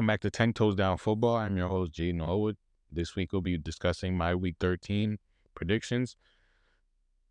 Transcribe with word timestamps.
Welcome 0.00 0.06
back 0.06 0.20
to 0.20 0.30
Ten 0.30 0.54
Toes 0.54 0.76
Down 0.76 0.96
Football. 0.96 1.36
I'm 1.36 1.58
your 1.58 1.68
host, 1.68 1.92
Jaden 1.92 2.26
Elwood. 2.26 2.56
This 2.90 3.14
week 3.14 3.32
we'll 3.32 3.42
be 3.42 3.58
discussing 3.58 4.16
my 4.16 4.34
Week 4.34 4.56
13 4.58 5.18
predictions. 5.54 6.16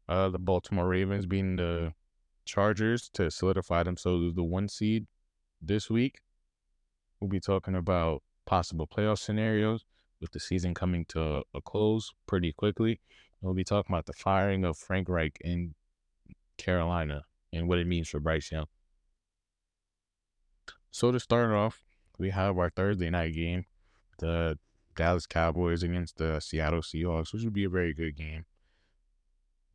Uh, 0.08 0.30
the 0.30 0.38
Baltimore 0.38 0.88
Ravens 0.88 1.26
being 1.26 1.56
the 1.56 1.94
Chargers 2.46 3.10
to 3.14 3.32
solidify 3.32 3.82
themselves 3.82 4.24
as 4.24 4.34
the 4.36 4.44
one 4.44 4.68
seed 4.68 5.08
this 5.60 5.90
week. 5.90 6.20
We'll 7.20 7.32
be 7.32 7.40
talking 7.40 7.74
about 7.74 8.22
possible 8.46 8.86
playoff 8.86 9.18
scenarios 9.18 9.84
with 10.22 10.32
the 10.32 10.40
season 10.40 10.76
coming 10.76 11.06
to 11.06 11.42
a 11.56 11.62
close 11.62 12.14
pretty 12.28 12.54
quickly. 12.54 13.02
We'll 13.42 13.56
be 13.56 13.64
talking 13.64 13.96
about 13.96 14.06
the 14.06 14.14
firing 14.14 14.64
of 14.64 14.78
Frank 14.78 15.10
Reich 15.10 15.40
in 15.42 15.74
Carolina 16.60 17.24
and 17.52 17.68
what 17.68 17.80
it 17.80 17.88
means 17.88 18.10
for 18.10 18.20
Bryce 18.20 18.52
Young. 18.52 18.68
So 20.92 21.12
to 21.12 21.20
start 21.20 21.50
off, 21.50 21.82
we 22.20 22.30
have 22.32 22.58
our 22.58 22.70
Thursday 22.70 23.10
night 23.10 23.34
game, 23.34 23.66
the 24.20 24.58
Dallas 24.96 25.26
Cowboys 25.26 25.84
against 25.84 26.18
the 26.18 26.40
Seattle 26.40 26.82
Seahawks, 26.82 27.34
which 27.34 27.44
will 27.44 27.52
be 27.52 27.64
a 27.64 27.70
very 27.70 27.94
good 27.94 28.18
game. 28.18 28.46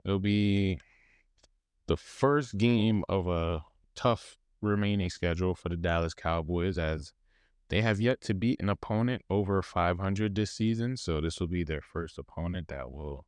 It'll 0.04 0.18
be 0.18 0.78
the 1.86 1.96
first 1.96 2.58
game 2.58 3.04
of 3.08 3.26
a 3.26 3.64
tough 3.94 4.36
remaining 4.60 5.10
schedule 5.10 5.54
for 5.54 5.68
the 5.68 5.76
Dallas 5.76 6.14
Cowboys 6.14 6.78
as 6.78 7.12
they 7.68 7.80
have 7.80 8.00
yet 8.00 8.20
to 8.22 8.34
beat 8.34 8.60
an 8.60 8.68
opponent 8.68 9.22
over 9.30 9.62
500 9.62 10.34
this 10.34 10.50
season. 10.50 10.96
So 10.96 11.20
this 11.20 11.40
will 11.40 11.48
be 11.48 11.64
their 11.64 11.80
first 11.80 12.18
opponent 12.18 12.68
that 12.68 12.90
will 12.90 13.24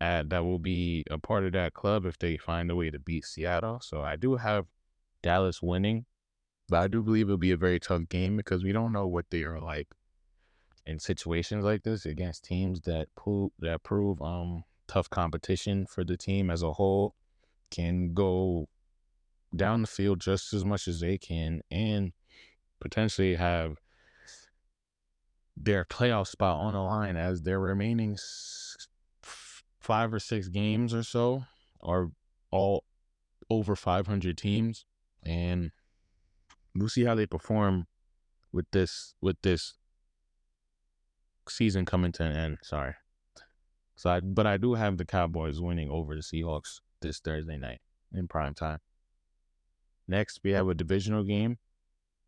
add 0.00 0.30
that 0.30 0.44
will 0.44 0.58
be 0.58 1.04
a 1.10 1.18
part 1.18 1.44
of 1.44 1.52
that 1.52 1.74
club 1.74 2.04
if 2.04 2.18
they 2.18 2.36
find 2.36 2.70
a 2.70 2.76
way 2.76 2.90
to 2.90 2.98
beat 2.98 3.24
Seattle. 3.24 3.80
So 3.82 4.02
I 4.02 4.16
do 4.16 4.36
have 4.36 4.66
Dallas 5.22 5.62
winning, 5.62 6.04
but 6.68 6.78
I 6.78 6.88
do 6.88 7.02
believe 7.02 7.26
it'll 7.26 7.38
be 7.38 7.52
a 7.52 7.56
very 7.56 7.80
tough 7.80 8.08
game 8.08 8.36
because 8.36 8.62
we 8.62 8.72
don't 8.72 8.92
know 8.92 9.06
what 9.06 9.30
they 9.30 9.42
are 9.42 9.60
like 9.60 9.88
in 10.86 10.98
situations 10.98 11.64
like 11.64 11.82
this 11.82 12.06
against 12.06 12.44
teams 12.44 12.80
that 12.82 13.08
prove 13.14 13.50
that 13.58 13.82
prove 13.82 14.20
um 14.22 14.64
tough 14.86 15.10
competition 15.10 15.86
for 15.86 16.02
the 16.02 16.16
team 16.16 16.50
as 16.50 16.62
a 16.62 16.72
whole 16.72 17.14
can 17.70 18.14
go 18.14 18.66
down 19.54 19.82
the 19.82 19.86
field 19.86 20.20
just 20.20 20.52
as 20.52 20.64
much 20.64 20.88
as 20.88 21.00
they 21.00 21.18
can 21.18 21.60
and 21.70 22.12
potentially 22.80 23.34
have 23.34 23.76
their 25.56 25.84
playoff 25.84 26.26
spot 26.26 26.58
on 26.58 26.72
the 26.72 26.80
line 26.80 27.16
as 27.16 27.42
their 27.42 27.58
remaining 27.58 28.16
five 29.80 30.12
or 30.12 30.18
six 30.18 30.48
games 30.48 30.94
or 30.94 31.02
so 31.02 31.44
are 31.82 32.10
all 32.50 32.84
over 33.50 33.74
500 33.74 34.36
teams 34.36 34.84
and 35.24 35.70
we'll 36.78 36.88
see 36.88 37.04
how 37.04 37.14
they 37.14 37.26
perform 37.26 37.86
with 38.52 38.66
this 38.72 39.14
with 39.20 39.36
this 39.42 39.74
season 41.48 41.84
coming 41.84 42.12
to 42.12 42.22
an 42.22 42.32
end 42.32 42.58
sorry 42.62 42.94
so 43.98 44.10
I, 44.10 44.20
but 44.20 44.46
I 44.46 44.58
do 44.58 44.74
have 44.74 44.96
the 44.96 45.04
Cowboys 45.04 45.60
winning 45.60 45.90
over 45.90 46.14
the 46.14 46.20
Seahawks 46.20 46.80
this 47.00 47.18
Thursday 47.18 47.56
night 47.56 47.80
in 48.14 48.28
prime 48.28 48.54
time. 48.54 48.78
Next, 50.06 50.38
we 50.44 50.52
have 50.52 50.68
a 50.68 50.74
divisional 50.74 51.24
game, 51.24 51.58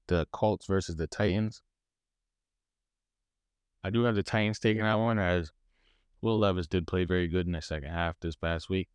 the 0.08 0.26
Colts 0.32 0.66
versus 0.66 0.96
the 0.96 1.06
Titans. 1.06 1.62
I 3.84 3.90
do 3.90 4.02
have 4.02 4.16
the 4.16 4.24
Titans 4.24 4.58
taking 4.58 4.82
that 4.82 4.98
one 4.98 5.20
as 5.20 5.52
Will 6.20 6.40
Levis 6.40 6.66
did 6.66 6.88
play 6.88 7.04
very 7.04 7.28
good 7.28 7.46
in 7.46 7.52
the 7.52 7.62
second 7.62 7.91
half 7.91 8.19
this 8.20 8.34
past 8.34 8.69
week. 8.69 8.88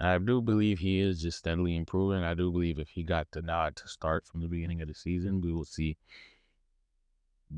I 0.00 0.18
do 0.18 0.40
believe 0.40 0.78
he 0.78 1.00
is 1.00 1.20
just 1.20 1.38
steadily 1.38 1.76
improving. 1.76 2.24
I 2.24 2.34
do 2.34 2.50
believe 2.50 2.78
if 2.78 2.88
he 2.88 3.02
got 3.02 3.28
the 3.32 3.42
nod 3.42 3.76
to 3.76 3.88
start 3.88 4.26
from 4.26 4.40
the 4.40 4.48
beginning 4.48 4.80
of 4.80 4.88
the 4.88 4.94
season, 4.94 5.40
we 5.40 5.52
will 5.52 5.64
see 5.64 5.98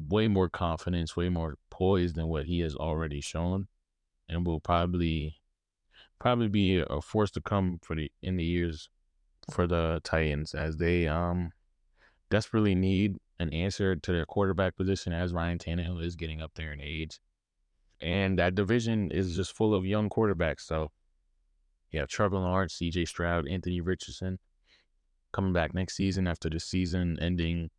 way 0.09 0.27
more 0.27 0.49
confidence, 0.49 1.17
way 1.17 1.29
more 1.29 1.57
poise 1.71 2.15
than 2.15 2.29
what 2.29 2.47
he 2.47 2.61
has 2.61 2.75
already 2.75 3.21
shown 3.21 3.69
and 4.29 4.47
will 4.47 4.61
probably 4.61 5.37
probably 6.19 6.49
be 6.49 6.83
a 6.89 7.01
force 7.01 7.31
to 7.33 7.41
come 7.41 7.79
for 7.83 7.97
the 7.97 8.11
in 8.23 8.37
the 8.37 8.45
years 8.45 8.89
for 9.51 9.67
the 9.67 10.01
Titans 10.05 10.55
as 10.55 10.77
they 10.77 11.09
um 11.09 11.53
desperately 12.31 12.75
need 12.75 13.17
an 13.41 13.51
answer 13.51 13.97
to 13.97 14.13
their 14.13 14.25
quarterback 14.25 14.77
position 14.77 15.13
as 15.13 15.35
Ryan 15.35 15.59
Tannehill 15.59 16.03
is 16.03 16.17
getting 16.17 16.41
up 16.41 16.53
there 16.55 16.73
in 16.73 16.81
age. 16.81 17.19
And 18.01 18.39
that 18.39 18.55
division 18.55 19.11
is 19.11 19.37
just 19.37 19.55
full 19.55 19.75
of 19.75 19.85
young 19.85 20.09
quarterbacks. 20.09 20.61
So 20.61 20.91
you 21.93 22.01
have 22.01 22.09
Trevor 22.09 22.39
Lawrence, 22.39 22.79
CJ 22.79 23.07
Stroud, 23.07 23.47
Anthony 23.47 23.81
Richardson 23.81 24.39
coming 25.33 25.53
back 25.53 25.75
next 25.75 25.97
season 25.97 26.27
after 26.27 26.51
the 26.51 26.61
season 26.61 27.19
ending 27.21 27.71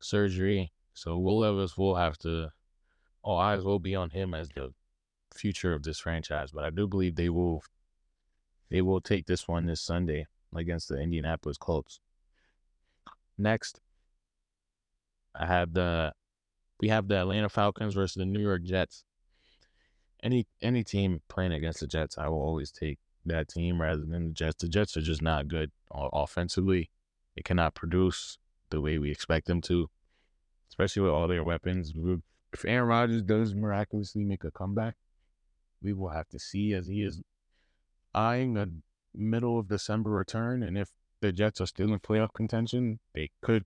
surgery. 0.00 0.72
So 0.94 1.18
Will 1.18 1.40
Levis 1.40 1.76
will 1.76 1.96
have 1.96 2.18
to 2.18 2.50
all 3.22 3.38
eyes 3.38 3.62
will 3.62 3.78
be 3.78 3.94
on 3.94 4.10
him 4.10 4.34
as 4.34 4.48
the 4.48 4.72
future 5.34 5.74
of 5.74 5.82
this 5.82 5.98
franchise, 5.98 6.50
but 6.52 6.64
I 6.64 6.70
do 6.70 6.86
believe 6.86 7.14
they 7.14 7.28
will 7.28 7.62
they 8.70 8.82
will 8.82 9.00
take 9.00 9.26
this 9.26 9.46
one 9.48 9.66
this 9.66 9.80
Sunday 9.80 10.26
against 10.54 10.88
the 10.88 11.00
Indianapolis 11.00 11.58
Colts. 11.58 12.00
Next, 13.36 13.80
I 15.34 15.46
have 15.46 15.72
the 15.72 16.12
we 16.80 16.88
have 16.88 17.08
the 17.08 17.20
Atlanta 17.20 17.48
Falcons 17.48 17.94
versus 17.94 18.14
the 18.14 18.26
New 18.26 18.40
York 18.40 18.62
Jets. 18.64 19.04
Any 20.22 20.46
any 20.60 20.84
team 20.84 21.20
playing 21.28 21.52
against 21.52 21.80
the 21.80 21.86
Jets, 21.86 22.18
I 22.18 22.28
will 22.28 22.42
always 22.42 22.70
take 22.70 22.98
that 23.26 23.48
team 23.48 23.80
rather 23.80 24.04
than 24.04 24.28
the 24.28 24.32
Jets. 24.32 24.62
The 24.62 24.68
Jets 24.68 24.96
are 24.96 25.02
just 25.02 25.22
not 25.22 25.48
good 25.48 25.70
offensively. 25.90 26.90
They 27.36 27.42
cannot 27.42 27.74
produce 27.74 28.38
the 28.70 28.80
way 28.80 28.98
we 28.98 29.10
expect 29.10 29.46
them 29.46 29.60
to, 29.62 29.88
especially 30.70 31.02
with 31.02 31.12
all 31.12 31.28
their 31.28 31.44
weapons. 31.44 31.92
If 32.52 32.64
Aaron 32.64 32.88
Rodgers 32.88 33.22
does 33.22 33.54
miraculously 33.54 34.24
make 34.24 34.44
a 34.44 34.50
comeback, 34.50 34.94
we 35.82 35.92
will 35.92 36.08
have 36.08 36.28
to 36.28 36.38
see 36.38 36.72
as 36.72 36.88
he 36.88 37.02
is 37.02 37.20
eyeing 38.14 38.56
a 38.56 38.66
middle 39.14 39.58
of 39.58 39.68
December 39.68 40.10
return. 40.10 40.62
And 40.62 40.76
if 40.76 40.90
the 41.20 41.32
Jets 41.32 41.60
are 41.60 41.66
still 41.66 41.92
in 41.92 41.98
playoff 42.00 42.32
contention, 42.32 42.98
they 43.14 43.30
could, 43.42 43.64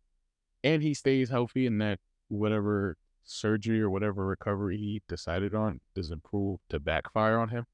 and 0.65 0.83
he 0.83 0.95
stays 0.95 1.31
healthy 1.31 1.67
and 1.67 1.81
that 1.81 2.01
whatever 2.29 2.97
surgery 3.25 3.81
or 3.81 3.89
whatever 3.89 4.27
recovery 4.27 4.77
he 4.77 5.03
decided 5.09 5.55
on 5.55 5.81
doesn't 5.95 6.25
prove 6.25 6.59
to 6.69 6.81
backfire 6.81 7.39
on 7.39 7.51
him. 7.51 7.67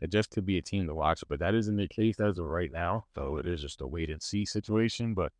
That 0.00 0.10
just 0.10 0.30
could 0.30 0.44
be 0.44 0.58
a 0.58 0.62
team 0.62 0.86
to 0.86 0.94
watch, 0.94 1.22
but 1.28 1.38
that 1.38 1.54
isn't 1.54 1.76
the 1.76 1.88
case 1.88 2.20
as 2.20 2.38
of 2.38 2.46
right 2.46 2.72
now. 2.72 3.04
So 3.14 3.36
it 3.36 3.46
is 3.46 3.62
just 3.62 3.80
a 3.80 3.86
wait 3.86 4.10
and 4.10 4.22
see 4.22 4.44
situation. 4.44 5.14
But 5.14 5.32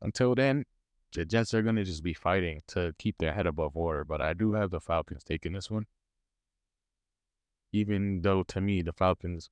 until 0.00 0.34
then, 0.34 0.64
the 1.12 1.24
Jets 1.24 1.54
are 1.54 1.62
going 1.62 1.76
to 1.76 1.84
just 1.84 2.02
be 2.02 2.14
fighting 2.14 2.60
to 2.68 2.94
keep 2.98 3.18
their 3.18 3.32
head 3.32 3.46
above 3.46 3.74
water. 3.74 4.04
But 4.04 4.20
I 4.20 4.34
do 4.34 4.52
have 4.52 4.70
the 4.70 4.80
Falcons 4.80 5.24
taking 5.24 5.52
this 5.52 5.70
one 5.70 5.86
even 7.74 8.22
though 8.22 8.44
to 8.44 8.60
me 8.60 8.82
the 8.82 8.92
Falcons 8.92 9.50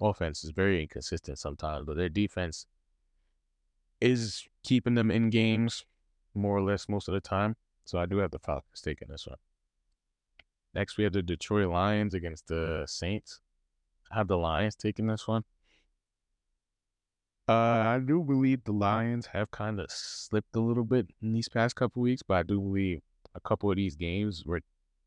offense 0.00 0.42
is 0.42 0.50
very 0.50 0.80
inconsistent 0.80 1.38
sometimes, 1.38 1.84
but 1.84 1.96
their 1.96 2.08
defense 2.08 2.66
is 4.00 4.44
keeping 4.64 4.94
them 4.94 5.10
in 5.10 5.28
games 5.28 5.84
more 6.34 6.56
or 6.56 6.62
less 6.62 6.88
most 6.88 7.08
of 7.08 7.14
the 7.14 7.20
time. 7.20 7.56
So 7.84 7.98
I 7.98 8.06
do 8.06 8.18
have 8.18 8.30
the 8.30 8.38
Falcons 8.38 8.80
taking 8.80 9.08
this 9.08 9.26
one. 9.26 9.36
Next, 10.74 10.96
we 10.96 11.04
have 11.04 11.12
the 11.12 11.22
Detroit 11.22 11.68
Lions 11.68 12.14
against 12.14 12.48
the 12.48 12.84
Saints. 12.86 13.40
Have 14.10 14.28
the 14.28 14.38
Lions 14.38 14.74
taking 14.74 15.06
this 15.06 15.28
one. 15.28 15.44
Uh, 17.48 17.52
I 17.52 17.98
do 17.98 18.22
believe 18.22 18.64
the 18.64 18.72
Lions 18.72 19.26
have 19.26 19.50
kind 19.50 19.80
of 19.80 19.90
slipped 19.90 20.54
a 20.54 20.60
little 20.60 20.84
bit 20.84 21.08
in 21.22 21.32
these 21.32 21.48
past 21.48 21.76
couple 21.76 22.02
weeks, 22.02 22.22
but 22.22 22.34
I 22.34 22.42
do 22.42 22.60
believe 22.60 23.00
a 23.34 23.40
couple 23.40 23.70
of 23.70 23.76
these 23.76 23.96
games 23.96 24.44
were 24.44 24.60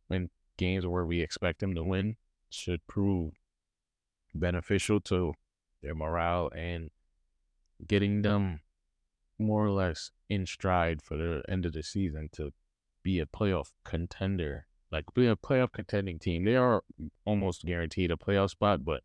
in 0.09 0.30
games 0.57 0.88
where 0.88 1.06
we 1.06 1.21
expect 1.21 1.59
them 1.59 1.75
to 1.75 1.83
win 1.83 2.15
should 2.50 2.86
prove 2.88 3.33
beneficial 4.33 5.00
to 5.01 5.33
their 5.81 5.95
morale 5.95 6.50
and 6.56 6.89
getting 7.88 8.21
them 8.21 8.62
more 9.38 9.65
or 9.65 9.71
less 9.71 10.12
in 10.30 10.45
stride 10.45 11.01
for 11.01 11.18
the 11.18 11.44
end 11.50 11.65
of 11.65 11.74
the 11.74 11.83
season 11.83 12.30
to 12.31 12.51
be 13.04 13.19
a 13.19 13.25
playoff 13.25 13.71
contender, 13.83 14.68
like 14.91 15.05
be 15.13 15.27
a 15.27 15.35
playoff 15.35 15.71
contending 15.71 16.19
team. 16.19 16.43
They 16.43 16.55
are 16.55 16.83
almost 17.25 17.65
guaranteed 17.65 18.11
a 18.11 18.17
playoff 18.17 18.51
spot, 18.51 18.83
but 18.83 19.03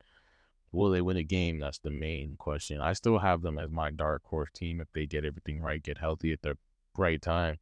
will 0.72 0.90
they 0.90 1.00
win 1.00 1.16
a 1.16 1.22
game? 1.22 1.60
That's 1.60 1.78
the 1.78 1.90
main 1.90 2.36
question. 2.36 2.80
I 2.80 2.92
still 2.92 3.18
have 3.18 3.42
them 3.42 3.58
as 3.58 3.70
my 3.70 3.90
dark 3.90 4.22
horse 4.24 4.50
team 4.52 4.80
if 4.80 4.88
they 4.92 5.06
get 5.06 5.24
everything 5.24 5.60
right, 5.60 5.82
get 5.82 5.98
healthy 5.98 6.32
at 6.32 6.42
the 6.42 6.56
right 6.96 7.20
time, 7.20 7.58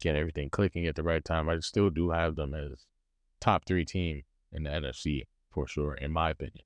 get 0.00 0.16
everything 0.16 0.50
clicking 0.50 0.86
at 0.86 0.96
the 0.96 1.02
right 1.02 1.24
time. 1.24 1.48
I 1.48 1.58
still 1.60 1.90
do 1.90 2.10
have 2.10 2.36
them 2.36 2.54
as 2.54 2.86
top 3.40 3.64
three 3.64 3.84
team 3.84 4.22
in 4.52 4.64
the 4.64 4.70
NFC 4.70 5.22
for 5.50 5.66
sure, 5.66 5.94
in 5.94 6.12
my 6.12 6.30
opinion. 6.30 6.64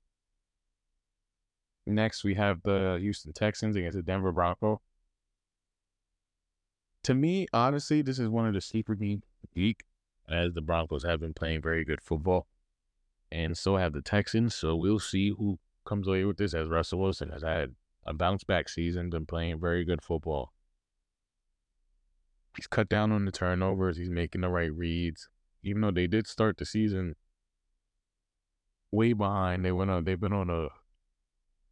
Next, 1.85 2.23
we 2.23 2.35
have 2.35 2.61
the 2.63 2.97
Houston 2.99 3.31
Texans 3.31 3.75
against 3.75 3.95
the 3.95 4.03
Denver 4.03 4.31
Broncos. 4.33 4.79
To 7.03 7.13
me, 7.13 7.47
honestly, 7.53 8.01
this 8.01 8.19
is 8.19 8.27
one 8.27 8.45
of 8.45 8.53
the 8.53 8.59
sleeper 8.59 8.97
week, 9.55 9.83
as 10.29 10.53
the 10.53 10.61
Broncos 10.61 11.03
have 11.03 11.19
been 11.19 11.33
playing 11.33 11.61
very 11.61 11.85
good 11.85 12.01
football, 12.01 12.47
and 13.31 13.57
so 13.57 13.77
have 13.77 13.93
the 13.93 14.01
Texans. 14.01 14.55
So 14.55 14.75
we'll 14.75 14.99
see 14.99 15.29
who 15.29 15.59
comes 15.85 16.07
away 16.07 16.25
with 16.25 16.37
this. 16.37 16.53
As 16.53 16.67
Russell 16.67 16.99
Wilson 16.99 17.29
has 17.29 17.43
had 17.43 17.75
a 18.05 18.13
bounce 18.13 18.43
back 18.43 18.69
season, 18.69 19.09
been 19.09 19.25
playing 19.25 19.59
very 19.59 19.83
good 19.83 20.01
football. 20.03 20.53
He's 22.55 22.67
cut 22.67 22.89
down 22.89 23.11
on 23.11 23.25
the 23.25 23.31
turnovers. 23.31 23.97
He's 23.97 24.09
making 24.09 24.41
the 24.41 24.49
right 24.49 24.73
reads. 24.73 25.29
Even 25.63 25.81
though 25.81 25.91
they 25.91 26.07
did 26.07 26.27
start 26.27 26.57
the 26.57 26.65
season 26.65 27.15
way 28.91 29.13
behind, 29.13 29.63
they 29.63 29.71
went 29.71 29.91
on. 29.91 30.03
They've 30.05 30.19
been 30.19 30.33
on 30.33 30.49
a 30.49 30.67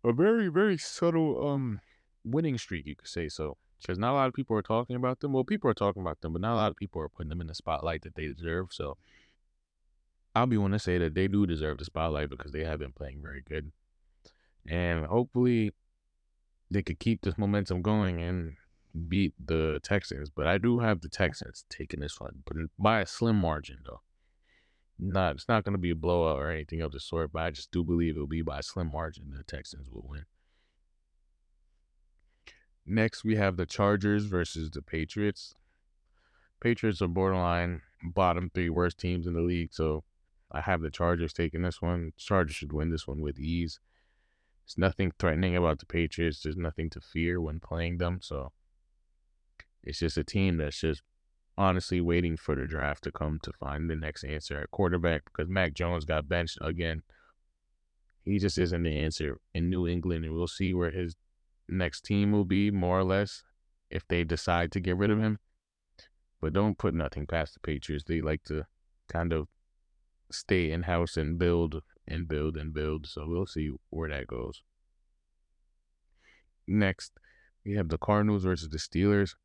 a 0.07 0.13
very 0.13 0.49
very 0.49 0.77
subtle 0.77 1.47
um 1.47 1.79
winning 2.23 2.57
streak, 2.57 2.85
you 2.85 2.95
could 2.95 3.07
say 3.07 3.27
so. 3.27 3.57
Because 3.81 4.00
not 4.00 4.12
a 4.12 4.16
lot 4.16 4.27
of 4.27 4.33
people 4.33 4.57
are 4.57 4.62
talking 4.62 4.95
about 4.95 5.19
them. 5.19 5.33
Well, 5.33 5.44
people 5.44 5.69
are 5.69 5.75
talking 5.75 6.01
about 6.01 6.22
them, 6.22 6.33
but 6.33 6.42
not 6.42 6.54
a 6.54 6.56
lot 6.56 6.72
of 6.72 6.77
people 6.77 7.01
are 7.01 7.10
putting 7.10 7.30
them 7.30 7.42
in 7.42 7.48
the 7.48 7.56
spotlight 7.56 8.01
that 8.04 8.16
they 8.16 8.27
deserve. 8.27 8.68
So 8.72 8.98
I'll 10.36 10.48
be 10.48 10.57
one 10.57 10.72
to 10.72 10.80
say 10.80 10.98
that 10.98 11.13
they 11.13 11.27
do 11.27 11.45
deserve 11.45 11.77
the 11.77 11.86
spotlight 11.86 12.30
because 12.30 12.51
they 12.51 12.63
have 12.63 12.80
been 12.80 12.92
playing 12.92 13.22
very 13.22 13.42
good. 13.48 13.72
And 14.68 15.06
hopefully 15.06 15.72
they 16.72 16.81
could 16.81 17.00
keep 17.00 17.22
this 17.22 17.38
momentum 17.38 17.81
going 17.81 18.22
and 18.22 18.56
beat 19.07 19.33
the 19.44 19.80
Texans. 19.83 20.30
But 20.30 20.48
I 20.48 20.57
do 20.57 20.80
have 20.80 21.01
the 21.01 21.10
Texans 21.10 21.66
taking 21.69 22.00
this 22.00 22.19
one, 22.19 22.44
but 22.45 22.57
by 22.80 23.01
a 23.01 23.06
slim 23.06 23.38
margin 23.38 23.80
though. 23.86 24.01
Not 24.98 25.36
it's 25.36 25.50
not 25.50 25.66
gonna 25.66 25.77
be 25.77 25.89
a 25.92 25.95
blowout 25.95 26.39
or 26.39 26.50
anything 26.50 26.81
of 26.81 26.92
the 26.92 27.00
sort, 27.00 27.33
but 27.33 27.44
I 27.44 27.51
just 27.51 27.72
do 27.72 27.83
believe 27.83 28.16
it'll 28.16 28.27
be 28.27 28.42
by 28.42 28.60
a 28.60 28.63
slim 28.63 28.92
margin 28.92 29.33
the 29.36 29.44
Texans 29.44 29.89
will 29.89 30.06
win. 30.07 30.25
Next 32.85 33.23
we 33.23 33.35
have 33.35 33.57
the 33.57 33.65
Chargers 33.65 34.25
versus 34.25 34.69
the 34.69 34.81
Patriots. 34.81 35.55
Patriots 36.59 37.01
are 37.01 37.07
borderline 37.07 37.81
bottom 38.03 38.51
three 38.53 38.69
worst 38.69 38.99
teams 38.99 39.25
in 39.25 39.33
the 39.33 39.41
league, 39.41 39.73
so 39.73 40.03
I 40.51 40.61
have 40.61 40.81
the 40.81 40.91
Chargers 40.91 41.33
taking 41.33 41.63
this 41.63 41.81
one. 41.81 42.13
Chargers 42.17 42.55
should 42.55 42.73
win 42.73 42.91
this 42.91 43.07
one 43.07 43.21
with 43.21 43.39
ease. 43.39 43.79
There's 44.65 44.77
nothing 44.77 45.11
threatening 45.17 45.55
about 45.55 45.79
the 45.79 45.85
Patriots. 45.85 46.41
There's 46.41 46.57
nothing 46.57 46.89
to 46.91 47.01
fear 47.01 47.41
when 47.41 47.59
playing 47.59 47.97
them. 47.97 48.19
So 48.21 48.51
it's 49.83 49.99
just 49.99 50.17
a 50.17 50.23
team 50.23 50.57
that's 50.57 50.79
just 50.79 51.01
honestly 51.57 52.01
waiting 52.01 52.38
for 52.38 52.55
the 52.55 52.65
draft 52.65 53.03
to 53.03 53.11
come 53.11 53.39
to 53.43 53.53
find 53.53 53.89
the 53.89 53.95
next 53.95 54.23
answer 54.23 54.59
at 54.59 54.71
quarterback 54.71 55.23
because 55.25 55.49
Mac 55.49 55.73
Jones 55.73 56.05
got 56.05 56.27
benched 56.27 56.57
again. 56.61 57.03
He 58.23 58.39
just 58.39 58.57
isn't 58.57 58.83
the 58.83 58.97
answer 58.97 59.39
in 59.53 59.69
New 59.69 59.88
England, 59.88 60.25
and 60.25 60.33
we'll 60.33 60.47
see 60.47 60.73
where 60.73 60.91
his 60.91 61.15
next 61.67 62.01
team 62.01 62.31
will 62.31 62.45
be, 62.45 62.71
more 62.71 63.00
or 63.00 63.03
less, 63.03 63.44
if 63.89 64.07
they 64.07 64.23
decide 64.23 64.71
to 64.73 64.79
get 64.79 64.97
rid 64.97 65.12
of 65.12 65.19
him. 65.19 65.39
But 66.41 66.53
don't 66.53 66.77
put 66.77 66.94
nothing 66.94 67.25
past 67.25 67.53
the 67.53 67.59
Patriots. 67.59 68.06
They 68.07 68.21
like 68.21 68.44
to 68.45 68.65
kind 69.07 69.33
of 69.33 69.47
stay 70.31 70.71
in 70.71 70.83
house 70.83 71.17
and 71.17 71.38
build 71.38 71.81
and 72.07 72.27
build 72.27 72.57
and 72.57 72.73
build. 72.73 73.07
So 73.07 73.25
we'll 73.27 73.45
see 73.45 73.71
where 73.89 74.09
that 74.09 74.27
goes. 74.27 74.62
Next, 76.67 77.13
we 77.65 77.73
have 77.73 77.89
the 77.89 77.97
Cardinals 77.97 78.44
versus 78.44 78.69
the 78.69 78.77
Steelers. 78.77 79.35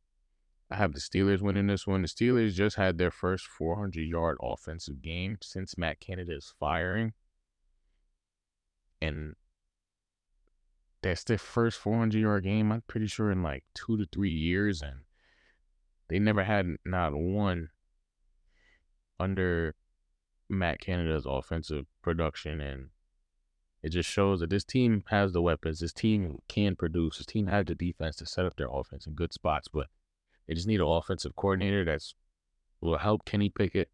I 0.70 0.76
have 0.76 0.92
the 0.92 1.00
Steelers 1.00 1.40
winning 1.40 1.66
this 1.66 1.86
one. 1.86 2.02
The 2.02 2.08
Steelers 2.08 2.54
just 2.54 2.76
had 2.76 2.96
their 2.96 3.10
first 3.10 3.46
400 3.46 4.00
yard 4.02 4.38
offensive 4.42 5.02
game 5.02 5.38
since 5.42 5.76
Matt 5.76 6.00
Canada's 6.00 6.54
firing. 6.58 7.12
And 9.02 9.34
that's 11.02 11.24
their 11.24 11.38
first 11.38 11.78
400 11.78 12.18
yard 12.18 12.44
game, 12.44 12.72
I'm 12.72 12.82
pretty 12.86 13.06
sure, 13.06 13.30
in 13.30 13.42
like 13.42 13.64
two 13.74 13.96
to 13.96 14.06
three 14.12 14.30
years. 14.30 14.82
And 14.82 15.00
they 16.08 16.18
never 16.18 16.44
had 16.44 16.76
not 16.84 17.14
one 17.14 17.70
under 19.18 19.74
Matt 20.48 20.80
Canada's 20.80 21.26
offensive 21.26 21.86
production, 22.02 22.60
and 22.60 22.88
it 23.82 23.90
just 23.90 24.10
shows 24.10 24.40
that 24.40 24.50
this 24.50 24.64
team 24.64 25.04
has 25.08 25.32
the 25.32 25.40
weapons. 25.40 25.80
This 25.80 25.92
team 25.92 26.38
can 26.48 26.76
produce. 26.76 27.18
This 27.18 27.26
team 27.26 27.46
has 27.46 27.66
the 27.66 27.74
defense 27.74 28.16
to 28.16 28.26
set 28.26 28.44
up 28.44 28.56
their 28.56 28.68
offense 28.70 29.06
in 29.06 29.14
good 29.14 29.32
spots, 29.32 29.68
but 29.68 29.86
they 30.46 30.54
just 30.54 30.66
need 30.66 30.80
an 30.80 30.86
offensive 30.86 31.36
coordinator 31.36 31.84
that's 31.84 32.14
will 32.80 32.98
help 32.98 33.24
Kenny 33.24 33.50
Pickett 33.50 33.90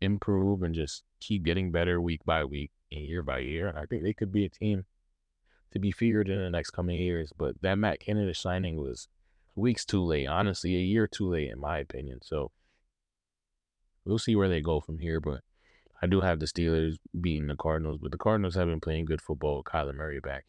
improve 0.00 0.62
and 0.62 0.74
just 0.74 1.04
keep 1.20 1.44
getting 1.44 1.70
better 1.70 2.00
week 2.00 2.24
by 2.24 2.44
week 2.44 2.70
and 2.92 3.02
year 3.02 3.22
by 3.22 3.38
year. 3.38 3.68
And 3.68 3.78
I 3.78 3.86
think 3.86 4.02
they 4.02 4.12
could 4.12 4.32
be 4.32 4.44
a 4.44 4.48
team 4.48 4.84
to 5.74 5.78
be 5.78 5.92
feared 5.92 6.28
in 6.28 6.38
the 6.38 6.50
next 6.50 6.70
coming 6.70 6.98
years. 6.98 7.32
But 7.36 7.60
that 7.60 7.76
Matt 7.76 8.00
Canada 8.00 8.34
signing 8.34 8.76
was 8.76 9.08
weeks 9.54 9.84
too 9.84 10.02
late. 10.02 10.26
Honestly, 10.26 10.74
a 10.74 10.80
year 10.80 11.06
too 11.06 11.28
late 11.28 11.50
in 11.50 11.60
my 11.60 11.78
opinion. 11.78 12.20
So 12.22 12.50
we'll 14.04 14.18
see 14.18 14.34
where 14.34 14.48
they 14.48 14.60
go 14.60 14.80
from 14.80 14.98
here. 15.00 15.20
But 15.20 15.40
I 16.00 16.06
do 16.06 16.20
have 16.20 16.40
the 16.40 16.46
Steelers 16.46 16.96
beating 17.20 17.48
the 17.48 17.56
Cardinals, 17.56 17.98
but 18.00 18.12
the 18.12 18.18
Cardinals 18.18 18.54
have 18.54 18.68
been 18.68 18.80
playing 18.80 19.04
good 19.04 19.20
football 19.20 19.58
with 19.58 19.66
Kyler 19.66 19.94
Murray 19.94 20.20
back. 20.20 20.46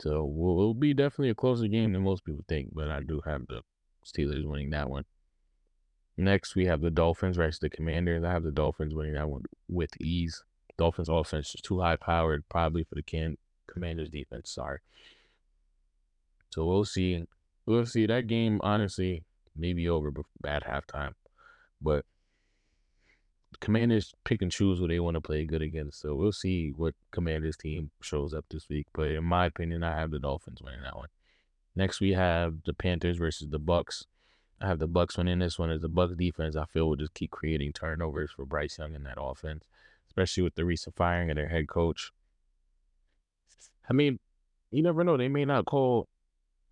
So 0.00 0.24
we'll, 0.24 0.58
it'll 0.58 0.74
be 0.74 0.94
definitely 0.94 1.30
a 1.30 1.34
closer 1.34 1.68
game 1.68 1.92
than 1.92 2.02
most 2.02 2.24
people 2.24 2.44
think, 2.48 2.70
but 2.74 2.90
I 2.90 3.00
do 3.00 3.20
have 3.26 3.46
the 3.48 3.62
Steelers 4.04 4.46
winning 4.46 4.70
that 4.70 4.88
one. 4.88 5.04
Next, 6.16 6.54
we 6.54 6.66
have 6.66 6.80
the 6.80 6.90
Dolphins 6.90 7.36
versus 7.36 7.60
the 7.60 7.70
Commanders. 7.70 8.24
I 8.24 8.32
have 8.32 8.42
the 8.42 8.50
Dolphins 8.50 8.94
winning 8.94 9.14
that 9.14 9.28
one 9.28 9.42
with 9.68 10.00
ease. 10.00 10.42
Dolphins 10.78 11.08
offense 11.10 11.54
is 11.54 11.60
too 11.60 11.80
high 11.80 11.96
powered, 11.96 12.48
probably 12.48 12.84
for 12.84 12.94
the 12.94 13.02
can- 13.02 13.36
Commanders 13.70 14.10
defense. 14.10 14.50
Sorry. 14.50 14.78
So 16.50 16.64
we'll 16.66 16.84
see. 16.84 17.24
We'll 17.66 17.86
see. 17.86 18.06
That 18.06 18.26
game, 18.26 18.60
honestly, 18.62 19.24
may 19.56 19.72
be 19.72 19.88
over 19.88 20.12
at 20.44 20.64
halftime. 20.64 21.12
But 21.80 22.04
Commanders 23.60 24.14
pick 24.24 24.42
and 24.42 24.50
choose 24.50 24.78
who 24.78 24.88
they 24.88 25.00
want 25.00 25.14
to 25.14 25.20
play 25.20 25.44
good 25.44 25.62
against. 25.62 26.00
So 26.00 26.14
we'll 26.14 26.32
see 26.32 26.72
what 26.76 26.94
Commanders 27.10 27.56
team 27.56 27.90
shows 28.00 28.32
up 28.32 28.44
this 28.50 28.68
week. 28.68 28.86
But 28.92 29.10
in 29.10 29.24
my 29.24 29.46
opinion, 29.46 29.82
I 29.82 29.96
have 29.96 30.10
the 30.10 30.18
Dolphins 30.18 30.62
winning 30.62 30.82
that 30.82 30.96
one. 30.96 31.08
Next, 31.76 32.00
we 32.00 32.12
have 32.12 32.62
the 32.64 32.74
Panthers 32.74 33.18
versus 33.18 33.48
the 33.48 33.58
Bucks. 33.58 34.04
I 34.60 34.66
have 34.66 34.78
the 34.78 34.86
Bucks 34.86 35.16
winning 35.16 35.38
this 35.38 35.58
one 35.58 35.70
as 35.70 35.80
the 35.80 35.88
Bucks 35.88 36.14
defense. 36.16 36.56
I 36.56 36.64
feel 36.66 36.88
will 36.88 36.96
just 36.96 37.14
keep 37.14 37.30
creating 37.30 37.72
turnovers 37.72 38.30
for 38.30 38.44
Bryce 38.44 38.78
Young 38.78 38.94
in 38.94 39.04
that 39.04 39.18
offense, 39.20 39.64
especially 40.08 40.42
with 40.42 40.54
the 40.54 40.64
recent 40.64 40.96
firing 40.96 41.30
of 41.30 41.36
their 41.36 41.48
head 41.48 41.68
coach. 41.68 42.12
I 43.90 43.92
mean, 43.92 44.20
you 44.70 44.82
never 44.82 45.02
know. 45.02 45.16
They 45.16 45.28
may 45.28 45.44
not 45.44 45.66
call 45.66 46.08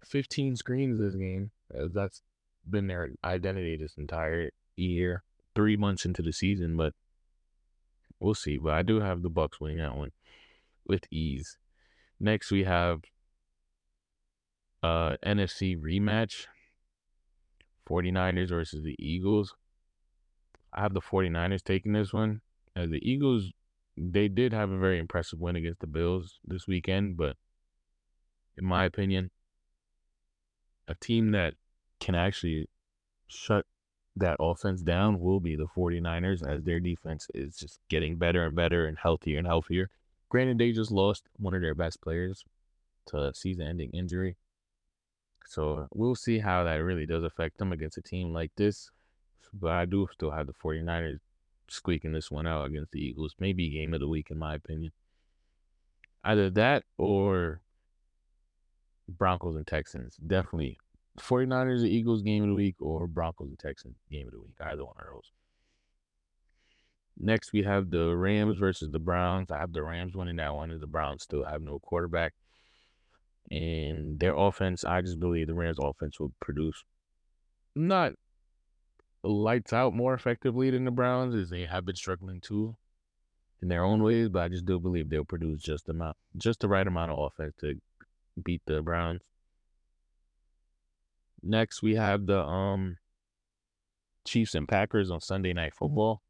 15 0.04 0.54
screens 0.56 1.00
this 1.00 1.16
game. 1.16 1.50
That's 1.70 2.22
been 2.68 2.86
their 2.86 3.10
identity 3.24 3.76
this 3.76 3.94
entire 3.96 4.50
year 4.76 5.24
three 5.54 5.76
months 5.76 6.04
into 6.04 6.22
the 6.22 6.32
season, 6.32 6.76
but 6.76 6.94
we'll 8.20 8.34
see. 8.34 8.56
But 8.56 8.74
I 8.74 8.82
do 8.82 9.00
have 9.00 9.22
the 9.22 9.28
Bucks 9.28 9.60
winning 9.60 9.78
that 9.78 9.96
one 9.96 10.12
with 10.86 11.02
ease. 11.10 11.58
Next, 12.20 12.50
we 12.50 12.64
have 12.64 13.00
uh 14.80 15.16
NFC 15.26 15.76
rematch 15.76 16.46
49ers 17.88 18.50
versus 18.50 18.84
the 18.84 18.94
Eagles. 18.98 19.56
I 20.72 20.82
have 20.82 20.94
the 20.94 21.00
49ers 21.00 21.64
taking 21.64 21.92
this 21.92 22.12
one. 22.12 22.42
As 22.76 22.90
the 22.90 23.00
Eagles, 23.02 23.50
they 24.00 24.28
did 24.28 24.52
have 24.52 24.70
a 24.70 24.78
very 24.78 24.98
impressive 24.98 25.40
win 25.40 25.56
against 25.56 25.80
the 25.80 25.86
Bills 25.86 26.38
this 26.44 26.66
weekend, 26.66 27.16
but 27.16 27.36
in 28.56 28.64
my 28.64 28.84
opinion, 28.84 29.30
a 30.86 30.94
team 30.94 31.32
that 31.32 31.54
can 32.00 32.14
actually 32.14 32.68
shut 33.26 33.66
that 34.16 34.36
offense 34.40 34.82
down 34.82 35.20
will 35.20 35.40
be 35.40 35.54
the 35.56 35.66
49ers 35.76 36.46
as 36.46 36.64
their 36.64 36.80
defense 36.80 37.28
is 37.34 37.56
just 37.56 37.78
getting 37.88 38.16
better 38.16 38.44
and 38.44 38.56
better 38.56 38.86
and 38.86 38.98
healthier 38.98 39.38
and 39.38 39.46
healthier. 39.46 39.90
Granted, 40.28 40.58
they 40.58 40.72
just 40.72 40.90
lost 40.90 41.24
one 41.36 41.54
of 41.54 41.60
their 41.60 41.74
best 41.74 42.00
players 42.00 42.44
to 43.06 43.32
season 43.34 43.66
ending 43.66 43.90
injury. 43.92 44.36
So 45.46 45.86
we'll 45.94 46.14
see 46.14 46.38
how 46.40 46.64
that 46.64 46.74
really 46.76 47.06
does 47.06 47.24
affect 47.24 47.58
them 47.58 47.72
against 47.72 47.96
a 47.96 48.02
team 48.02 48.32
like 48.32 48.52
this. 48.56 48.90
But 49.52 49.70
I 49.70 49.84
do 49.86 50.06
still 50.12 50.30
have 50.30 50.46
the 50.46 50.52
49ers 50.52 51.20
squeaking 51.70 52.12
this 52.12 52.30
one 52.30 52.46
out 52.46 52.66
against 52.66 52.92
the 52.92 53.04
Eagles. 53.04 53.34
Maybe 53.38 53.68
game 53.68 53.94
of 53.94 54.00
the 54.00 54.08
week, 54.08 54.30
in 54.30 54.38
my 54.38 54.54
opinion. 54.54 54.92
Either 56.24 56.50
that 56.50 56.84
or 56.96 57.60
Broncos 59.08 59.56
and 59.56 59.66
Texans. 59.66 60.16
Definitely 60.16 60.78
49ers 61.18 61.80
and 61.80 61.88
Eagles 61.88 62.22
game 62.22 62.44
of 62.44 62.48
the 62.50 62.54
week 62.54 62.76
or 62.80 63.06
Broncos 63.06 63.48
and 63.48 63.58
Texans 63.58 63.96
game 64.10 64.26
of 64.26 64.32
the 64.32 64.40
week. 64.40 64.56
Either 64.60 64.84
one 64.84 64.94
of 64.98 65.06
those. 65.12 65.32
Next, 67.20 67.52
we 67.52 67.62
have 67.64 67.90
the 67.90 68.14
Rams 68.16 68.58
versus 68.58 68.90
the 68.90 69.00
Browns. 69.00 69.50
I 69.50 69.58
have 69.58 69.72
the 69.72 69.82
Rams 69.82 70.14
winning 70.14 70.36
that 70.36 70.54
one, 70.54 70.70
as 70.70 70.80
the 70.80 70.86
Browns 70.86 71.24
still 71.24 71.44
have 71.44 71.62
no 71.62 71.80
quarterback. 71.80 72.34
And 73.50 74.20
their 74.20 74.36
offense, 74.36 74.84
I 74.84 75.00
just 75.00 75.18
believe 75.18 75.46
the 75.46 75.54
Rams' 75.54 75.78
offense 75.80 76.20
will 76.20 76.32
produce 76.38 76.84
not 77.74 78.12
lights 79.22 79.72
out 79.72 79.94
more 79.94 80.14
effectively 80.14 80.70
than 80.70 80.84
the 80.84 80.90
Browns, 80.90 81.34
is 81.34 81.50
they 81.50 81.64
have 81.64 81.84
been 81.84 81.96
struggling 81.96 82.40
too 82.40 82.76
in 83.60 83.68
their 83.68 83.84
own 83.84 84.02
ways. 84.02 84.28
But 84.28 84.42
I 84.42 84.48
just 84.48 84.64
do 84.64 84.78
believe 84.78 85.08
they'll 85.08 85.24
produce 85.24 85.62
just 85.62 85.88
amount, 85.88 86.16
just 86.36 86.60
the 86.60 86.68
right 86.68 86.86
amount 86.86 87.12
of 87.12 87.18
offense 87.18 87.54
to 87.60 87.80
beat 88.42 88.62
the 88.66 88.82
Browns. 88.82 89.20
Next, 91.42 91.82
we 91.82 91.94
have 91.94 92.26
the 92.26 92.40
um 92.40 92.98
Chiefs 94.24 94.54
and 94.54 94.68
Packers 94.68 95.10
on 95.10 95.20
Sunday 95.20 95.52
Night. 95.52 95.74
Football. 95.74 96.22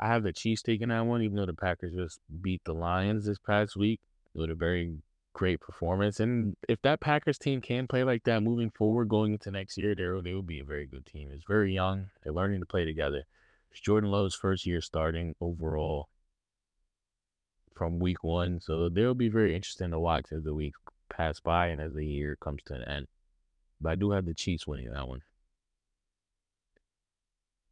I 0.00 0.06
have 0.06 0.22
the 0.22 0.32
Chiefs 0.32 0.62
taking 0.62 0.88
that 0.88 1.06
one, 1.06 1.22
even 1.22 1.36
though 1.36 1.46
the 1.46 1.54
Packers 1.54 1.92
just 1.92 2.20
beat 2.40 2.62
the 2.64 2.72
Lions 2.72 3.26
this 3.26 3.38
past 3.38 3.76
week 3.76 4.00
with 4.32 4.50
a 4.50 4.54
very 4.54 4.98
great 5.32 5.60
performance. 5.60 6.20
And 6.20 6.56
if 6.68 6.82
that 6.82 7.00
Packers 7.00 7.38
team 7.38 7.60
can 7.60 7.86
play 7.86 8.04
like 8.04 8.24
that 8.24 8.42
moving 8.42 8.70
forward, 8.70 9.08
going 9.08 9.32
into 9.32 9.50
next 9.50 9.78
year, 9.78 9.94
they 9.94 10.04
they 10.22 10.34
will 10.34 10.42
be 10.42 10.60
a 10.60 10.64
very 10.64 10.86
good 10.86 11.06
team. 11.06 11.30
It's 11.32 11.44
very 11.44 11.72
young. 11.74 12.10
They're 12.22 12.32
learning 12.32 12.60
to 12.60 12.66
play 12.66 12.84
together. 12.84 13.24
It's 13.70 13.80
Jordan 13.80 14.10
Love's 14.10 14.34
first 14.34 14.66
year 14.66 14.80
starting 14.80 15.34
overall 15.40 16.08
from 17.74 17.98
week 18.00 18.24
one, 18.24 18.60
so 18.60 18.88
they'll 18.88 19.14
be 19.14 19.28
very 19.28 19.54
interesting 19.54 19.90
to 19.92 20.00
watch 20.00 20.32
as 20.32 20.42
the 20.42 20.54
week 20.54 20.74
pass 21.08 21.38
by 21.40 21.68
and 21.68 21.80
as 21.80 21.94
the 21.94 22.04
year 22.04 22.36
comes 22.40 22.62
to 22.66 22.74
an 22.74 22.82
end. 22.82 23.06
But 23.80 23.90
I 23.90 23.94
do 23.94 24.10
have 24.10 24.26
the 24.26 24.34
Chiefs 24.34 24.66
winning 24.66 24.90
that 24.90 25.08
one. 25.08 25.20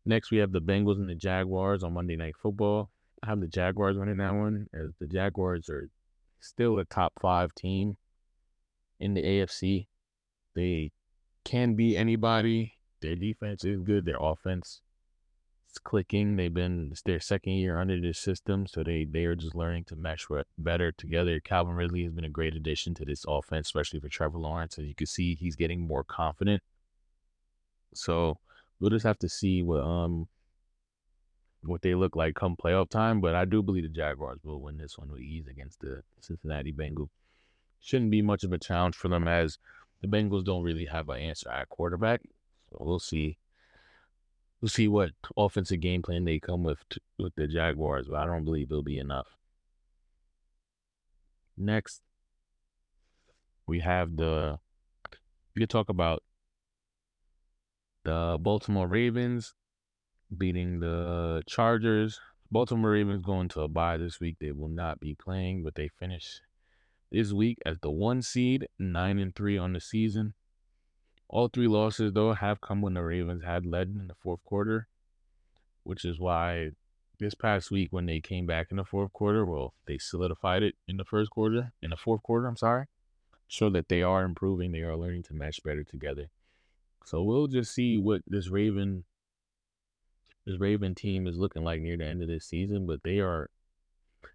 Next, 0.05 0.31
we 0.31 0.39
have 0.39 0.53
the 0.53 0.61
Bengals 0.61 0.99
and 0.99 1.09
the 1.09 1.17
Jaguars 1.17 1.83
on 1.83 1.95
Monday 1.95 2.15
Night 2.15 2.37
Football. 2.41 2.91
I 3.23 3.27
have 3.27 3.41
the 3.41 3.49
Jaguars 3.49 3.99
winning 3.99 4.19
that 4.19 4.35
one, 4.35 4.69
as 4.73 4.91
the 5.01 5.09
Jaguars 5.09 5.69
are 5.69 5.89
still 6.41 6.79
a 6.79 6.85
top 6.85 7.13
five 7.21 7.55
team 7.55 7.97
in 9.01 9.15
the 9.15 9.23
AFC. 9.23 9.87
They 10.55 10.93
can 11.45 11.75
be 11.75 11.97
anybody. 11.97 12.75
Their 13.01 13.17
defense 13.17 13.65
is 13.65 13.81
good. 13.83 14.05
Their 14.05 14.19
offense 14.21 14.81
is 15.71 15.79
clicking. 15.79 16.37
They've 16.37 16.53
been 16.53 16.89
it's 16.93 17.03
their 17.03 17.21
second 17.21 17.53
year 17.55 17.79
under 17.79 18.01
this 18.01 18.19
system, 18.19 18.67
so 18.67 18.83
they 18.83 19.05
they 19.05 19.25
are 19.25 19.37
just 19.37 19.55
learning 19.55 19.85
to 19.85 19.97
mesh 19.97 20.27
better 20.59 20.93
together. 20.93 21.41
Calvin 21.41 21.75
Ridley 21.75 22.05
has 22.05 22.13
been 22.13 22.25
a 22.25 22.31
great 22.31 22.55
addition 22.55 22.95
to 22.95 23.05
this 23.05 23.25
offense, 23.29 23.69
especially 23.69 24.01
for 24.01 24.09
Trevor 24.09 24.39
Lawrence. 24.39 24.79
As 24.79 24.87
you 24.87 24.95
can 24.95 25.07
see, 25.07 25.35
he's 25.35 25.57
getting 25.57 25.87
more 25.87 26.05
confident. 26.05 26.63
So 27.95 28.39
we'll 28.81 28.91
just 28.91 29.07
have 29.07 29.19
to 29.19 29.29
see 29.29 29.63
what 29.63 29.83
um 29.83 30.29
what 31.67 31.83
they 31.83 31.95
look 31.95 32.17
like 32.17 32.35
come 32.35 32.57
playoff 32.57 32.91
time. 32.91 33.21
But 33.21 33.35
I 33.35 33.45
do 33.45 33.63
believe 33.63 33.85
the 33.85 33.89
Jaguars 33.89 34.41
will 34.43 34.61
win 34.61 34.77
this 34.77 34.99
one 34.99 35.11
with 35.11 35.21
ease 35.21 35.47
against 35.49 35.81
the 35.81 36.03
Cincinnati 36.21 36.73
Bengals. 36.73 37.09
Shouldn't 37.81 38.11
be 38.11 38.23
much 38.23 38.45
of 38.45 38.53
a 38.53 38.59
challenge 38.59 38.97
for 38.97 39.09
them 39.09 39.29
as 39.29 39.59
the 40.01 40.09
Bengals 40.09 40.45
don't 40.45 40.63
really 40.63 40.87
have 40.87 41.09
an 41.09 41.21
answer 41.21 41.51
at 41.51 41.69
quarterback. 41.69 42.23
So 42.71 42.79
we'll 42.81 42.99
see. 42.99 43.39
We'll 44.61 44.69
see 44.69 44.89
what 44.89 45.11
offensive 45.37 45.81
game 45.81 46.03
plan 46.03 46.25
they 46.25 46.41
come 46.41 46.63
with 46.63 46.79
with 47.19 47.35
the 47.35 47.47
Jaguars, 47.47 48.09
but 48.09 48.19
I 48.19 48.27
don't 48.27 48.45
believe 48.45 48.71
it'll 48.71 48.83
be 48.83 48.99
enough. 48.99 49.37
Next, 51.57 52.03
we 53.67 53.81
have 53.81 54.17
the. 54.17 54.59
We 55.55 55.61
could 55.61 55.71
talk 55.71 55.89
about 55.89 56.23
the 58.05 58.39
Baltimore 58.41 58.87
Ravens 58.87 59.55
beating 60.37 60.81
the 60.81 61.43
Chargers. 61.47 62.21
Baltimore 62.51 62.93
Ravens 62.93 63.23
going 63.23 63.49
to 63.49 63.63
a 63.63 63.69
bye 63.69 63.97
this 63.97 64.21
week. 64.21 64.37
They 64.41 64.53
will 64.53 64.69
not 64.69 65.01
be 65.01 65.15
playing, 65.15 65.63
but 65.63 65.75
they 65.75 65.89
finish 65.89 66.41
this 67.11 67.33
week 67.33 67.59
as 67.67 67.79
the 67.81 67.91
one 67.91 68.23
seed, 68.23 68.69
nine 68.79 69.19
and 69.19 69.35
three 69.35 69.59
on 69.59 69.73
the 69.73 69.81
season. 69.81 70.35
All 71.29 71.49
three 71.49 71.67
losses 71.67 72.13
though 72.13 72.35
have 72.35 72.61
come 72.61 72.81
when 72.83 72.95
the 72.95 73.03
Ravens 73.03 73.43
had 73.45 73.67
led 73.67 73.89
in 73.89 74.07
the 74.07 74.15
fourth 74.15 74.45
quarter, 74.45 74.89
which 75.83 76.05
is 76.05 76.21
why 76.21 76.71
this 77.19 77.35
past 77.35 77.71
week 77.71 77.89
when 77.91 78.07
they 78.07 78.21
came 78.21 78.47
back 78.47 78.69
in 78.71 78.77
the 78.77 78.85
fourth 78.85 79.13
quarter, 79.13 79.45
well, 79.45 79.75
they 79.87 79.99
solidified 79.99 80.63
it 80.63 80.75
in 80.87 80.97
the 80.97 81.05
first 81.05 81.31
quarter, 81.31 81.73
in 81.83 81.91
the 81.91 81.97
fourth 81.97 82.23
quarter, 82.23 82.47
I'm 82.47 82.57
sorry, 82.57 82.87
show 83.49 83.71
that 83.71 83.89
they 83.89 84.03
are 84.03 84.25
improving, 84.25 84.73
they 84.73 84.83
are 84.83 84.97
learning 84.97 85.25
to 85.25 85.35
match 85.35 85.63
better 85.65 85.83
together. 85.83 86.29
So 87.05 87.23
we'll 87.23 87.47
just 87.47 87.73
see 87.73 87.99
what 87.99 88.23
this 88.27 88.49
Raven 88.49 89.05
this 90.47 90.61
Raven 90.61 90.95
team 90.95 91.27
is 91.27 91.37
looking 91.37 91.65
like 91.65 91.81
near 91.81 91.97
the 91.97 92.07
end 92.07 92.23
of 92.23 92.29
this 92.29 92.47
season, 92.47 92.87
but 92.87 93.03
they 93.03 93.19
are 93.19 93.51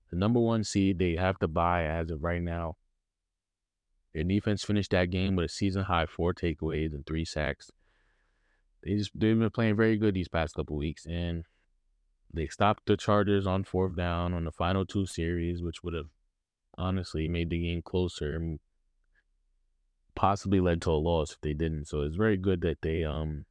the 0.10 0.18
number 0.18 0.39
one 0.39 0.63
seed. 0.63 1.00
They 1.00 1.15
have 1.15 1.39
to 1.39 1.48
buy 1.48 1.86
as 1.86 2.12
of 2.12 2.24
right 2.24 2.41
now. 2.41 2.75
Their 4.13 4.25
defense 4.25 4.63
finished 4.63 4.91
that 4.91 5.10
game 5.10 5.38
with 5.38 5.46
a 5.46 5.50
season 5.50 5.84
high 5.84 6.06
four 6.06 6.34
takeaways 6.34 6.94
and 6.94 7.06
three 7.06 7.24
sacks. 7.24 7.72
They 8.84 8.98
just 8.98 9.12
they've 9.15 9.39
been 9.39 9.50
playing 9.51 9.77
very 9.77 9.98
good 9.98 10.13
these 10.13 10.27
past 10.27 10.56
couple 10.56 10.75
weeks, 10.75 11.06
and 11.06 11.46
they 12.34 12.48
stopped 12.48 12.88
the 12.88 12.98
Chargers 12.98 13.48
on 13.48 13.63
fourth 13.63 13.96
down 13.96 14.34
on 14.34 14.44
the 14.44 14.51
final 14.51 14.86
two 14.86 15.06
series, 15.06 15.63
which 15.63 15.82
would 15.82 15.94
have 15.94 16.10
honestly 16.77 17.30
made 17.30 17.50
the 17.50 17.62
game 17.62 17.82
closer 17.82 18.36
and 18.36 18.60
possibly 20.13 20.60
led 20.60 20.82
to 20.82 20.91
a 20.91 20.94
loss 20.94 21.32
if 21.32 21.41
they 21.41 21.53
didn't. 21.53 21.86
So 21.86 22.01
it's 22.01 22.18
very 22.18 22.38
good 22.38 22.62
that 22.62 22.82
they 22.82 23.06
um 23.06 23.46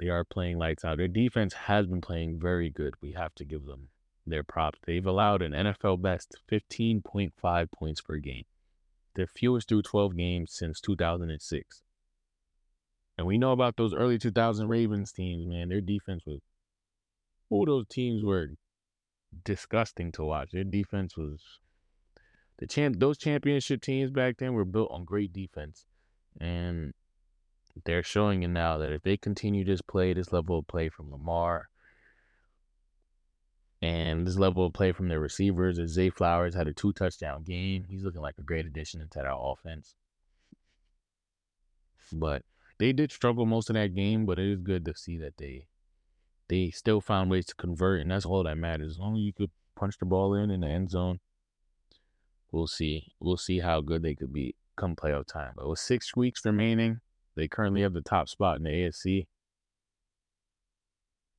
they 0.00 0.08
are 0.08 0.24
playing 0.24 0.58
lights 0.58 0.84
out. 0.84 0.96
Their 0.96 1.08
defense 1.08 1.52
has 1.52 1.86
been 1.86 2.00
playing 2.00 2.40
very 2.40 2.70
good. 2.70 2.94
We 3.02 3.12
have 3.12 3.34
to 3.34 3.44
give 3.44 3.66
them 3.66 3.88
their 4.26 4.42
props. 4.42 4.78
They've 4.86 5.06
allowed 5.06 5.42
an 5.42 5.52
NFL 5.52 6.00
best 6.00 6.36
15.5 6.50 7.70
points 7.70 8.00
per 8.00 8.16
game. 8.16 8.44
Their 9.14 9.26
fewest 9.26 9.68
through 9.68 9.82
12 9.82 10.16
games 10.16 10.52
since 10.54 10.80
2006. 10.80 11.82
And 13.18 13.26
we 13.26 13.36
know 13.36 13.52
about 13.52 13.76
those 13.76 13.92
early 13.92 14.18
2000 14.18 14.68
Ravens 14.68 15.12
teams, 15.12 15.46
man. 15.46 15.68
Their 15.68 15.82
defense 15.82 16.22
was, 16.24 16.40
oh, 17.50 17.66
those 17.66 17.86
teams 17.86 18.24
were 18.24 18.52
disgusting 19.44 20.12
to 20.12 20.24
watch. 20.24 20.52
Their 20.52 20.64
defense 20.64 21.18
was, 21.18 21.42
the 22.56 22.66
champ, 22.66 22.98
those 22.98 23.18
championship 23.18 23.82
teams 23.82 24.10
back 24.10 24.38
then 24.38 24.54
were 24.54 24.64
built 24.64 24.90
on 24.90 25.04
great 25.04 25.34
defense. 25.34 25.84
And 26.40 26.94
they're 27.84 28.02
showing 28.02 28.42
it 28.42 28.48
now 28.48 28.78
that 28.78 28.92
if 28.92 29.02
they 29.02 29.16
continue 29.16 29.64
this 29.64 29.82
play, 29.82 30.12
this 30.12 30.32
level 30.32 30.58
of 30.58 30.66
play 30.66 30.88
from 30.88 31.10
Lamar, 31.10 31.68
and 33.82 34.26
this 34.26 34.36
level 34.36 34.66
of 34.66 34.72
play 34.72 34.92
from 34.92 35.08
their 35.08 35.20
receivers, 35.20 35.78
as 35.78 35.90
Zay 35.90 36.10
Flowers 36.10 36.54
had 36.54 36.68
a 36.68 36.72
two 36.72 36.92
touchdown 36.92 37.44
game, 37.44 37.84
he's 37.88 38.04
looking 38.04 38.20
like 38.20 38.36
a 38.38 38.42
great 38.42 38.66
addition 38.66 39.00
into 39.00 39.18
that 39.18 39.32
offense. 39.32 39.94
But 42.12 42.42
they 42.78 42.92
did 42.92 43.12
struggle 43.12 43.46
most 43.46 43.70
of 43.70 43.74
that 43.74 43.94
game, 43.94 44.26
but 44.26 44.38
it 44.38 44.50
is 44.50 44.60
good 44.60 44.84
to 44.84 44.96
see 44.96 45.16
that 45.18 45.36
they 45.38 45.66
they 46.48 46.70
still 46.70 47.00
found 47.00 47.30
ways 47.30 47.46
to 47.46 47.54
convert, 47.54 48.00
and 48.00 48.10
that's 48.10 48.26
all 48.26 48.42
that 48.42 48.58
matters. 48.58 48.92
As 48.92 48.98
long 48.98 49.16
as 49.16 49.22
you 49.22 49.32
could 49.32 49.50
punch 49.76 49.98
the 49.98 50.04
ball 50.04 50.34
in 50.34 50.50
in 50.50 50.60
the 50.60 50.66
end 50.66 50.90
zone, 50.90 51.20
we'll 52.50 52.66
see. 52.66 53.12
We'll 53.20 53.36
see 53.36 53.60
how 53.60 53.80
good 53.80 54.02
they 54.02 54.16
could 54.16 54.32
be 54.32 54.56
come 54.76 54.96
playoff 54.96 55.26
time. 55.26 55.52
But 55.56 55.68
with 55.68 55.78
six 55.78 56.16
weeks 56.16 56.44
remaining, 56.44 57.00
they 57.36 57.48
currently 57.48 57.82
have 57.82 57.92
the 57.92 58.02
top 58.02 58.28
spot 58.28 58.56
in 58.56 58.64
the 58.64 58.70
AFC. 58.70 59.26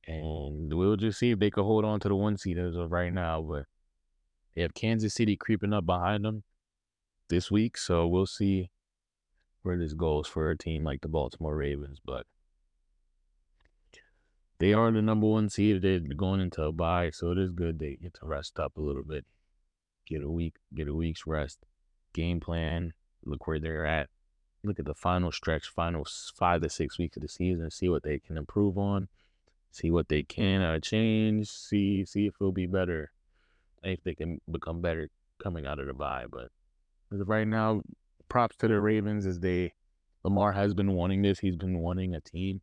And 0.06 0.72
we'll 0.74 0.96
just 0.96 1.18
see 1.18 1.30
if 1.30 1.38
they 1.38 1.50
can 1.50 1.62
hold 1.62 1.84
on 1.84 2.00
to 2.00 2.08
the 2.08 2.16
one 2.16 2.36
seed 2.36 2.58
as 2.58 2.74
of 2.74 2.90
right 2.90 3.12
now. 3.12 3.40
But 3.40 3.66
they 4.54 4.62
have 4.62 4.74
Kansas 4.74 5.14
City 5.14 5.36
creeping 5.36 5.72
up 5.72 5.86
behind 5.86 6.24
them 6.24 6.42
this 7.28 7.50
week. 7.50 7.76
So 7.78 8.06
we'll 8.06 8.26
see 8.26 8.70
where 9.62 9.78
this 9.78 9.92
goes 9.92 10.26
for 10.26 10.50
a 10.50 10.58
team 10.58 10.82
like 10.82 11.02
the 11.02 11.08
Baltimore 11.08 11.56
Ravens. 11.56 12.00
But 12.04 12.26
they 14.58 14.72
are 14.72 14.90
the 14.90 15.02
number 15.02 15.26
one 15.26 15.48
seed. 15.48 15.82
They're 15.82 16.00
going 16.00 16.40
into 16.40 16.62
a 16.62 16.72
bye, 16.72 17.10
so 17.10 17.30
it 17.30 17.38
is 17.38 17.50
good 17.50 17.78
they 17.78 17.98
get 18.00 18.14
to 18.14 18.26
rest 18.26 18.58
up 18.58 18.76
a 18.76 18.80
little 18.80 19.04
bit, 19.04 19.24
get 20.06 20.22
a 20.22 20.30
week, 20.30 20.56
get 20.74 20.88
a 20.88 20.94
week's 20.94 21.26
rest, 21.26 21.64
game 22.12 22.40
plan, 22.40 22.92
look 23.24 23.46
where 23.46 23.60
they're 23.60 23.86
at 23.86 24.08
look 24.64 24.78
at 24.78 24.84
the 24.84 24.94
final 24.94 25.32
stretch, 25.32 25.68
final 25.68 26.06
five 26.34 26.62
to 26.62 26.68
six 26.68 26.98
weeks 26.98 27.16
of 27.16 27.22
the 27.22 27.28
season, 27.28 27.70
see 27.70 27.88
what 27.88 28.02
they 28.02 28.18
can 28.18 28.36
improve 28.36 28.78
on, 28.78 29.08
see 29.70 29.90
what 29.90 30.08
they 30.08 30.22
can 30.22 30.62
uh, 30.62 30.78
change, 30.78 31.48
see 31.48 32.04
see 32.04 32.26
if 32.26 32.34
it'll 32.40 32.52
be 32.52 32.66
better, 32.66 33.12
if 33.82 34.02
they 34.04 34.14
can 34.14 34.40
become 34.50 34.80
better 34.80 35.08
coming 35.42 35.66
out 35.66 35.78
of 35.78 35.86
the 35.86 35.94
bye. 35.94 36.26
But 36.30 36.50
right 37.10 37.46
now, 37.46 37.82
props 38.28 38.56
to 38.56 38.68
the 38.68 38.80
Ravens 38.80 39.26
as 39.26 39.40
they 39.40 39.74
Lamar 40.24 40.52
has 40.52 40.74
been 40.74 40.92
wanting 40.92 41.22
this. 41.22 41.40
He's 41.40 41.56
been 41.56 41.78
wanting 41.78 42.14
a 42.14 42.20
team. 42.20 42.60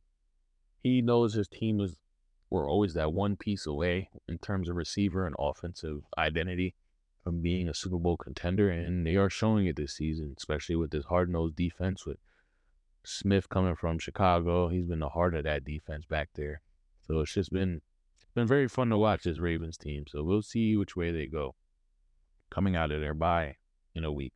He 0.82 1.02
knows 1.02 1.34
his 1.34 1.48
team 1.48 1.82
is 1.82 1.98
we're 2.50 2.70
always 2.70 2.94
that 2.96 3.14
one 3.14 3.36
piece 3.36 3.68
away 3.68 4.10
in 4.28 4.40
terms 4.40 4.70
of 4.70 4.76
receiver 4.76 5.28
and 5.28 5.36
offensive 5.38 6.02
identity 6.18 6.74
from 7.24 7.42
being 7.42 7.68
a 7.68 7.74
Super 7.74 7.98
Bowl 7.98 8.18
contender, 8.18 8.70
and 8.70 9.06
they 9.06 9.16
are 9.16 9.30
showing 9.30 9.66
it 9.66 9.76
this 9.76 9.94
season, 9.94 10.34
especially 10.38 10.76
with 10.76 10.92
this 10.92 11.06
hard 11.06 11.30
nosed 11.30 11.56
defense 11.56 12.06
with 12.06 12.18
Smith 13.04 13.50
coming 13.50 13.76
from 13.76 14.00
Chicago. 14.00 14.70
He's 14.70 14.86
been 14.86 15.00
the 15.00 15.10
heart 15.10 15.36
of 15.36 15.44
that 15.44 15.66
defense 15.66 16.06
back 16.06 16.30
there. 16.36 16.62
So 17.08 17.20
it's 17.20 17.34
just 17.34 17.52
been 17.52 17.82
been 18.36 18.48
very 18.48 18.68
fun 18.68 18.90
to 18.90 18.98
watch 18.98 19.24
this 19.24 19.40
Ravens 19.40 19.78
team. 19.78 20.06
So 20.08 20.24
we'll 20.24 20.42
see 20.42 20.78
which 20.78 20.96
way 20.96 21.12
they 21.12 21.26
go 21.26 21.56
coming 22.50 22.76
out 22.76 22.92
of 22.92 23.02
their 23.02 23.14
bye 23.14 23.56
in 23.96 24.04
a 24.04 24.12
week. 24.12 24.34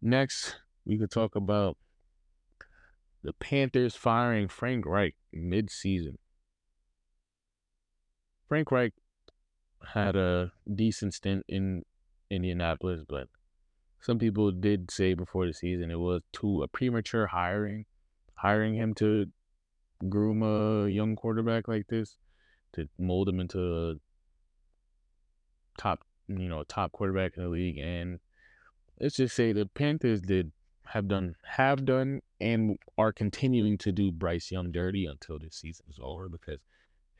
Next, 0.00 0.56
we 0.84 0.96
could 0.98 1.10
talk 1.10 1.36
about 1.36 1.76
the 3.22 3.32
Panthers 3.34 3.94
firing 3.94 4.48
Frank 4.48 4.86
Reich 4.86 5.14
mid-season. 5.32 6.16
Frank 8.48 8.70
Reich 8.72 8.94
had 9.94 10.16
a 10.16 10.52
decent 10.74 11.14
stint 11.14 11.44
in 11.48 11.84
Indianapolis, 12.30 13.02
but 13.08 13.28
some 14.00 14.18
people 14.18 14.50
did 14.50 14.90
say 14.90 15.14
before 15.14 15.46
the 15.46 15.52
season 15.52 15.90
it 15.90 15.98
was 15.98 16.22
too 16.32 16.62
a 16.62 16.68
premature 16.68 17.26
hiring, 17.26 17.86
hiring 18.34 18.74
him 18.74 18.94
to 18.94 19.26
groom 20.08 20.42
a 20.42 20.88
young 20.88 21.16
quarterback 21.16 21.68
like 21.68 21.86
this, 21.88 22.16
to 22.72 22.88
mold 22.98 23.28
him 23.28 23.40
into 23.40 23.60
a 23.60 23.94
top 25.76 26.00
you 26.38 26.48
know, 26.48 26.62
top 26.64 26.92
quarterback 26.92 27.36
in 27.36 27.42
the 27.42 27.48
league. 27.48 27.78
And 27.78 28.20
let's 29.00 29.16
just 29.16 29.34
say 29.34 29.52
the 29.52 29.66
Panthers 29.66 30.20
did 30.20 30.52
have 30.86 31.08
done 31.08 31.34
have 31.44 31.84
done 31.84 32.20
and 32.40 32.76
are 32.98 33.12
continuing 33.12 33.78
to 33.78 33.92
do 33.92 34.10
Bryce 34.10 34.50
Young 34.50 34.72
dirty 34.72 35.06
until 35.06 35.38
this 35.38 35.56
season 35.56 35.86
is 35.88 35.98
over 36.02 36.28
because 36.28 36.60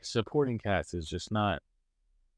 supporting 0.01 0.59
cast 0.59 0.93
is 0.93 1.07
just 1.07 1.31
not 1.31 1.61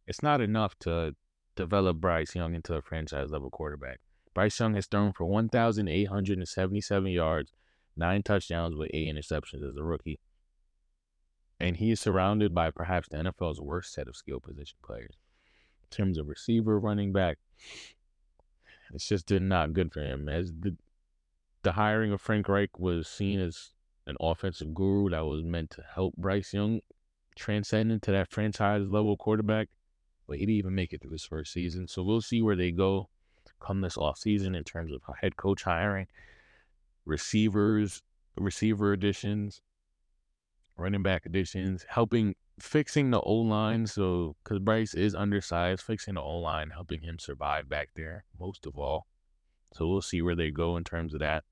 it's 0.07 0.23
not 0.23 0.41
enough 0.41 0.77
to 0.79 1.15
develop 1.55 1.97
Bryce 1.97 2.35
Young 2.35 2.55
into 2.55 2.75
a 2.75 2.81
franchise 2.81 3.31
level 3.31 3.49
quarterback. 3.49 3.99
Bryce 4.33 4.59
Young 4.59 4.73
has 4.75 4.87
thrown 4.87 5.13
for 5.13 5.25
1,877 5.25 7.07
yards, 7.11 7.51
nine 7.95 8.23
touchdowns 8.23 8.75
with 8.75 8.89
eight 8.93 9.13
interceptions 9.13 9.67
as 9.67 9.77
a 9.77 9.83
rookie. 9.83 10.19
And 11.59 11.77
he 11.77 11.91
is 11.91 11.99
surrounded 11.99 12.53
by 12.53 12.71
perhaps 12.71 13.07
the 13.09 13.17
NFL's 13.17 13.61
worst 13.61 13.93
set 13.93 14.07
of 14.07 14.15
skill 14.15 14.39
position 14.39 14.77
players. 14.83 15.15
In 15.83 15.89
terms 15.95 16.17
of 16.17 16.27
receiver, 16.27 16.79
running 16.79 17.13
back, 17.13 17.37
it's 18.93 19.07
just 19.07 19.29
not 19.31 19.73
good 19.73 19.93
for 19.93 20.01
him. 20.01 20.27
As 20.27 20.51
the 20.51 20.75
the 21.63 21.73
hiring 21.73 22.11
of 22.11 22.19
Frank 22.19 22.49
Reich 22.49 22.77
was 22.77 23.07
seen 23.07 23.39
as 23.39 23.69
an 24.05 24.17
offensive 24.19 24.73
guru 24.73 25.09
that 25.09 25.25
was 25.25 25.43
meant 25.43 25.69
to 25.71 25.83
help 25.95 26.13
Bryce 26.17 26.53
Young 26.53 26.81
transcend 27.37 27.91
into 27.91 28.11
that 28.11 28.29
franchise 28.29 28.85
level 28.89 29.15
quarterback, 29.15 29.69
but 30.33 30.39
he 30.39 30.47
didn't 30.47 30.57
even 30.57 30.73
make 30.73 30.93
it 30.93 30.99
through 30.99 31.11
his 31.11 31.23
first 31.23 31.53
season. 31.53 31.87
So 31.87 32.01
we'll 32.01 32.19
see 32.19 32.41
where 32.41 32.55
they 32.55 32.71
go 32.71 33.07
come 33.59 33.81
this 33.81 33.97
off 33.97 34.17
season 34.17 34.55
in 34.55 34.63
terms 34.63 34.91
of 34.91 34.99
head 35.21 35.37
coach 35.37 35.61
hiring, 35.61 36.07
receivers, 37.05 38.01
receiver 38.35 38.93
additions, 38.93 39.61
running 40.75 41.03
back 41.03 41.27
additions, 41.27 41.85
helping 41.87 42.33
fixing 42.59 43.11
the 43.11 43.21
O 43.21 43.35
line. 43.35 43.85
So 43.85 44.35
because 44.43 44.57
Bryce 44.57 44.95
is 44.95 45.13
undersized, 45.13 45.83
fixing 45.83 46.15
the 46.15 46.21
O 46.21 46.39
line, 46.39 46.71
helping 46.71 47.01
him 47.01 47.19
survive 47.19 47.69
back 47.69 47.89
there 47.95 48.25
most 48.39 48.65
of 48.65 48.75
all. 48.79 49.05
So 49.75 49.87
we'll 49.87 50.01
see 50.01 50.23
where 50.23 50.33
they 50.35 50.49
go 50.49 50.77
in 50.77 50.83
terms 50.83 51.13
of 51.13 51.19
that. 51.19 51.43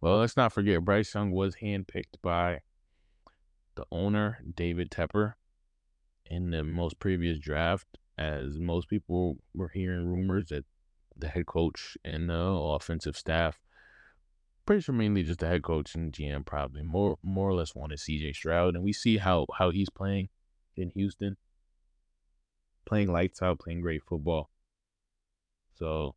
Well, 0.00 0.18
let's 0.18 0.36
not 0.36 0.52
forget 0.52 0.84
Bryce 0.84 1.12
Young 1.12 1.32
was 1.32 1.56
handpicked 1.56 2.22
by 2.22 2.60
the 3.74 3.84
owner, 3.90 4.38
David 4.54 4.92
Tepper, 4.92 5.34
in 6.30 6.50
the 6.50 6.62
most 6.62 6.98
previous 7.00 7.38
draft, 7.38 7.98
as 8.16 8.58
most 8.58 8.88
people 8.88 9.38
were 9.54 9.68
hearing 9.68 10.06
rumors 10.06 10.48
that 10.48 10.64
the 11.16 11.28
head 11.28 11.46
coach 11.46 11.98
and 12.04 12.30
the 12.30 12.38
offensive 12.38 13.16
staff, 13.16 13.58
pretty 14.64 14.80
sure 14.80 14.94
mainly 14.94 15.24
just 15.24 15.40
the 15.40 15.48
head 15.48 15.62
coach 15.62 15.94
and 15.94 16.12
GM 16.12 16.46
probably 16.46 16.82
more 16.82 17.18
more 17.22 17.48
or 17.48 17.54
less 17.54 17.74
wanted 17.74 17.98
CJ 17.98 18.34
Stroud. 18.34 18.74
And 18.74 18.84
we 18.84 18.92
see 18.92 19.18
how 19.18 19.46
how 19.58 19.70
he's 19.70 19.90
playing 19.90 20.28
in 20.76 20.90
Houston. 20.90 21.36
Playing 22.86 23.12
lights 23.12 23.42
out, 23.42 23.58
playing 23.58 23.82
great 23.82 24.02
football. 24.02 24.50
So 25.74 26.14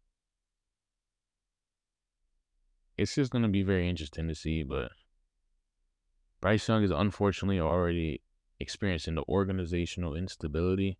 it's 2.98 3.15
just 3.15 3.32
going 3.32 3.43
to 3.43 3.50
be 3.50 3.63
very 3.63 3.89
interesting 3.89 4.27
to 4.27 4.36
see. 4.36 4.63
But 4.63 4.91
Bryce 6.41 6.67
Young 6.67 6.84
is 6.84 6.91
unfortunately 6.91 7.60
already 7.60 8.22
experiencing 8.63 9.15
the 9.15 9.24
organizational 9.27 10.15
instability 10.15 10.98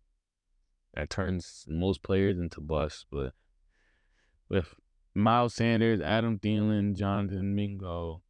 that 0.92 1.10
turns 1.10 1.64
most 1.66 2.02
players 2.02 2.38
into 2.38 2.60
busts. 2.60 3.06
But 3.10 3.32
with 4.48 4.74
Miles 5.14 5.54
Sanders, 5.54 6.00
Adam 6.00 6.38
Thielen, 6.38 6.94
Jonathan 6.94 7.54
Mingo, 7.54 8.22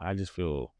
I 0.00 0.14
just 0.14 0.32
feel 0.32 0.72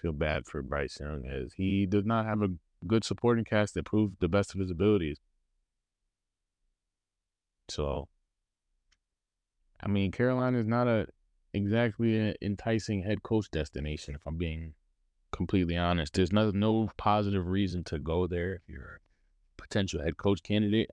feel 0.00 0.12
bad 0.12 0.46
for 0.46 0.62
Bryce 0.62 0.98
Young 0.98 1.26
as 1.26 1.52
he 1.52 1.84
does 1.84 2.06
not 2.06 2.24
have 2.24 2.40
a 2.40 2.48
good 2.86 3.04
supporting 3.04 3.44
cast 3.44 3.74
that 3.74 3.84
proves 3.84 4.14
the 4.18 4.28
best 4.28 4.54
of 4.54 4.60
his 4.60 4.70
abilities. 4.70 5.18
So 7.68 8.08
I 9.82 9.88
mean, 9.88 10.10
Carolina 10.12 10.58
is 10.58 10.66
not 10.66 10.88
a 10.88 11.06
exactly 11.52 12.16
an 12.18 12.34
enticing 12.40 13.02
head 13.02 13.22
coach 13.22 13.50
destination. 13.50 14.14
If 14.14 14.26
I'm 14.26 14.36
being 14.36 14.74
completely 15.40 15.74
honest, 15.74 16.12
there's 16.12 16.34
no 16.34 16.50
no 16.50 16.90
positive 16.98 17.46
reason 17.46 17.82
to 17.82 17.98
go 17.98 18.26
there 18.26 18.56
if 18.56 18.60
you're 18.68 19.00
a 19.00 19.62
potential 19.62 20.02
head 20.02 20.18
coach 20.18 20.42
candidate, 20.42 20.90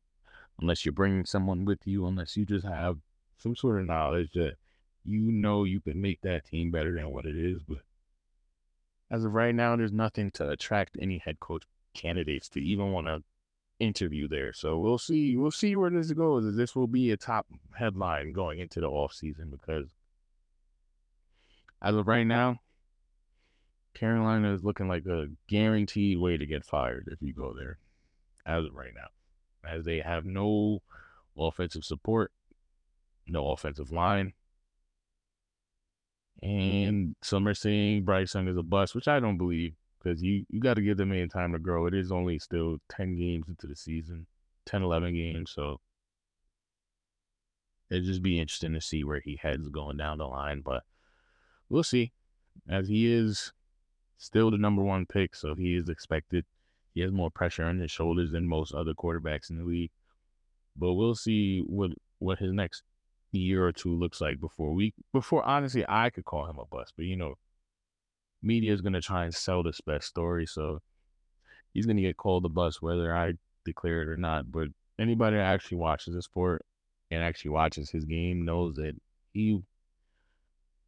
unless 0.62 0.86
you're 0.86 0.94
bringing 0.94 1.26
someone 1.26 1.66
with 1.66 1.86
you, 1.86 2.08
unless 2.08 2.38
you 2.38 2.46
just 2.46 2.66
have 2.66 2.96
some 3.38 3.58
sort 3.58 3.82
of 3.82 3.88
knowledge 3.88 4.32
that 4.36 4.54
you 5.04 5.34
know 5.34 5.66
you 5.66 5.82
can 5.82 6.00
make 6.02 6.22
that 6.22 6.46
team 6.46 6.72
better 6.72 6.96
than 6.96 7.10
what 7.10 7.26
it 7.26 7.36
is. 7.36 7.62
But 7.68 7.80
as 9.12 9.26
of 9.26 9.34
right 9.34 9.54
now, 9.54 9.76
there's 9.76 9.92
nothing 9.92 10.32
to 10.36 10.50
attract 10.50 10.98
any 11.02 11.18
head 11.18 11.42
coach 11.42 11.64
candidates 11.94 12.48
to 12.52 12.62
even 12.62 12.94
want 12.94 13.08
to 13.08 13.24
interview 13.82 14.30
there. 14.30 14.54
So 14.54 14.80
we'll 14.80 14.98
see. 14.98 15.36
We'll 15.36 15.52
see 15.52 15.76
where 15.76 15.90
this 15.90 16.14
goes. 16.14 16.56
This 16.56 16.74
will 16.74 16.88
be 16.88 17.12
a 17.12 17.18
top 17.18 17.48
headline 17.78 18.32
going 18.32 18.60
into 18.60 18.80
the 18.80 18.88
off 18.88 19.12
season 19.12 19.50
because 19.50 19.90
as 21.82 21.96
of 21.96 22.08
right 22.08 22.26
now, 22.26 22.62
Carolina 23.98 24.54
is 24.54 24.64
looking 24.64 24.88
like 24.88 25.06
a 25.08 25.28
guaranteed 25.48 26.20
way 26.20 26.38
to 26.38 26.46
get 26.46 26.64
fired 26.64 27.10
if 27.12 27.20
you 27.22 27.34
go 27.34 27.54
there. 27.58 27.80
As 28.46 28.64
of 28.66 28.76
right 28.76 28.94
now, 28.96 29.70
as 29.70 29.86
they 29.86 30.00
have 30.00 30.24
no 30.24 30.82
offensive 31.38 31.84
support, 31.84 32.32
no 33.28 33.52
offensive 33.52 33.92
line. 33.92 34.34
And 36.44 37.16
some 37.24 37.48
are 37.48 37.56
saying 37.56 38.04
Bryce 38.04 38.36
Young 38.36 38.48
is 38.48 38.56
a 38.56 38.64
bust, 38.64 38.94
which 38.94 39.08
I 39.08 39.20
don't 39.20 39.38
believe 39.38 39.74
because 39.98 40.22
you, 40.22 40.46
you 40.50 40.62
got 40.62 40.76
to 40.76 40.82
give 40.84 40.98
the 40.98 41.06
man 41.06 41.28
time 41.28 41.52
to 41.54 41.60
grow. 41.60 41.88
It 41.88 41.96
is 41.96 42.12
only 42.12 42.38
still 42.38 42.78
10 42.90 43.18
games 43.18 43.48
into 43.50 43.66
the 43.66 43.76
season, 43.76 44.28
10, 44.68 44.84
11 44.84 45.14
games. 45.16 45.52
So 45.52 45.80
it'd 47.90 48.06
just 48.06 48.22
be 48.22 48.40
interesting 48.40 48.74
to 48.74 48.82
see 48.82 49.04
where 49.04 49.20
he 49.20 49.40
heads 49.42 49.68
going 49.70 49.98
down 49.98 50.20
the 50.20 50.28
line. 50.28 50.62
But 50.64 50.84
we'll 51.68 51.84
see. 51.84 52.14
As 52.70 52.88
he 52.88 53.12
is 53.12 53.52
still 54.18 54.52
the 54.52 54.58
number 54.58 54.84
one 54.84 55.06
pick, 55.06 55.36
so 55.36 55.56
he 55.56 55.76
is 55.76 55.90
expected. 55.90 56.46
He 56.94 57.02
has 57.02 57.12
more 57.12 57.30
pressure 57.30 57.66
on 57.66 57.80
his 57.80 57.92
shoulders 57.92 58.32
than 58.32 58.48
most 58.48 58.74
other 58.74 58.94
quarterbacks 58.94 59.50
in 59.50 59.58
the 59.58 59.64
league. 59.64 59.92
But 60.76 60.94
we'll 60.94 61.16
see 61.16 61.62
what 61.66 61.92
what 62.20 62.40
his 62.40 62.52
next 62.52 62.84
year 63.32 63.66
or 63.66 63.72
two 63.72 63.94
looks 63.94 64.20
like 64.22 64.40
before 64.40 64.74
we 64.74 64.94
before 65.14 65.44
honestly 65.44 65.86
I 65.88 66.10
could 66.10 66.26
call 66.26 66.50
him 66.50 66.58
a 66.60 66.66
bust. 66.66 66.94
But 66.96 67.06
you 67.06 67.16
know, 67.16 67.36
media 68.42 68.74
is 68.74 68.82
to 68.94 69.02
try 69.02 69.26
and 69.26 69.34
sell 69.34 69.64
this 69.64 69.82
best 69.82 70.08
story. 70.08 70.46
So 70.46 70.80
he's 71.74 71.86
to 71.98 72.04
get 72.04 72.18
called 72.18 72.44
the 72.44 72.50
bus 72.50 72.82
whether 72.82 73.16
I 73.16 73.34
declare 73.66 74.02
it 74.02 74.10
or 74.10 74.18
not. 74.18 74.52
But 74.52 74.70
anybody 75.00 75.38
that 75.38 75.44
actually 75.44 75.78
watches 75.78 76.16
the 76.16 76.22
sport 76.22 76.66
and 77.12 77.24
actually 77.24 77.52
watches 77.52 77.90
his 77.90 78.06
game 78.06 78.46
knows 78.46 78.76
that 78.76 78.94
he 79.34 79.62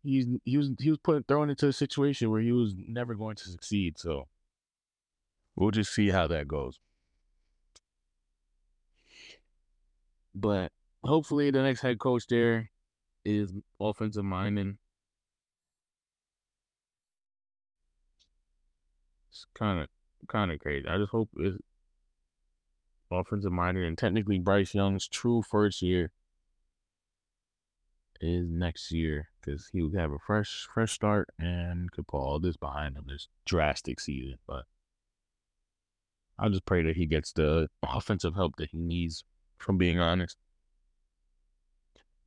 he's 0.04 0.28
he 0.46 0.58
was 0.58 0.72
he 0.80 0.90
was 0.90 1.00
put 1.00 1.28
thrown 1.28 1.50
into 1.50 1.68
a 1.68 1.74
situation 1.74 2.30
where 2.30 2.42
he 2.42 2.52
was 2.52 2.76
never 2.78 3.16
going 3.16 3.36
to 3.38 3.50
succeed. 3.50 3.98
So 3.98 4.28
we'll 5.56 5.72
just 5.72 5.94
see 5.94 6.10
how 6.10 6.28
that 6.28 6.48
goes. 6.48 6.80
But 10.36 10.72
hopefully 11.04 11.52
the 11.52 11.62
next 11.64 11.82
head 11.82 12.00
coach 12.00 12.28
there 12.28 12.72
is 13.26 13.52
offensive 13.80 14.26
minded 14.26 14.78
It's 19.30 19.46
kind 19.54 19.80
of 19.80 19.88
kind 20.28 20.52
of 20.52 20.60
crazy. 20.60 20.88
I 20.88 20.98
just 20.98 21.12
hope 21.12 21.30
it's 21.38 21.58
offensive 23.12 23.52
minded 23.52 23.86
and 23.86 23.98
technically 23.98 24.40
Bryce 24.40 24.74
Young's 24.74 25.08
true 25.08 25.42
first 25.42 25.82
year 25.82 26.12
is 28.22 28.48
next 28.50 28.92
year 28.92 29.30
because 29.40 29.70
he 29.72 29.82
would 29.82 29.96
have 29.96 30.12
a 30.12 30.20
fresh 30.20 30.68
fresh 30.74 30.94
start 30.94 31.30
and 31.40 31.92
could 31.92 32.08
put 32.08 32.18
all 32.18 32.40
this 32.40 32.58
behind 32.58 32.98
him 32.98 33.06
this 33.08 33.28
drastic 33.46 34.00
season. 34.00 34.38
But 34.48 34.66
I 36.38 36.50
just 36.50 36.66
pray 36.66 36.84
that 36.84 36.96
he 36.96 37.06
gets 37.06 37.32
the 37.32 37.70
offensive 37.84 38.36
help 38.36 38.56
that 38.58 38.70
he 38.72 38.78
needs. 38.78 39.24
From 39.60 39.78
being 39.78 40.00
honest. 40.00 40.38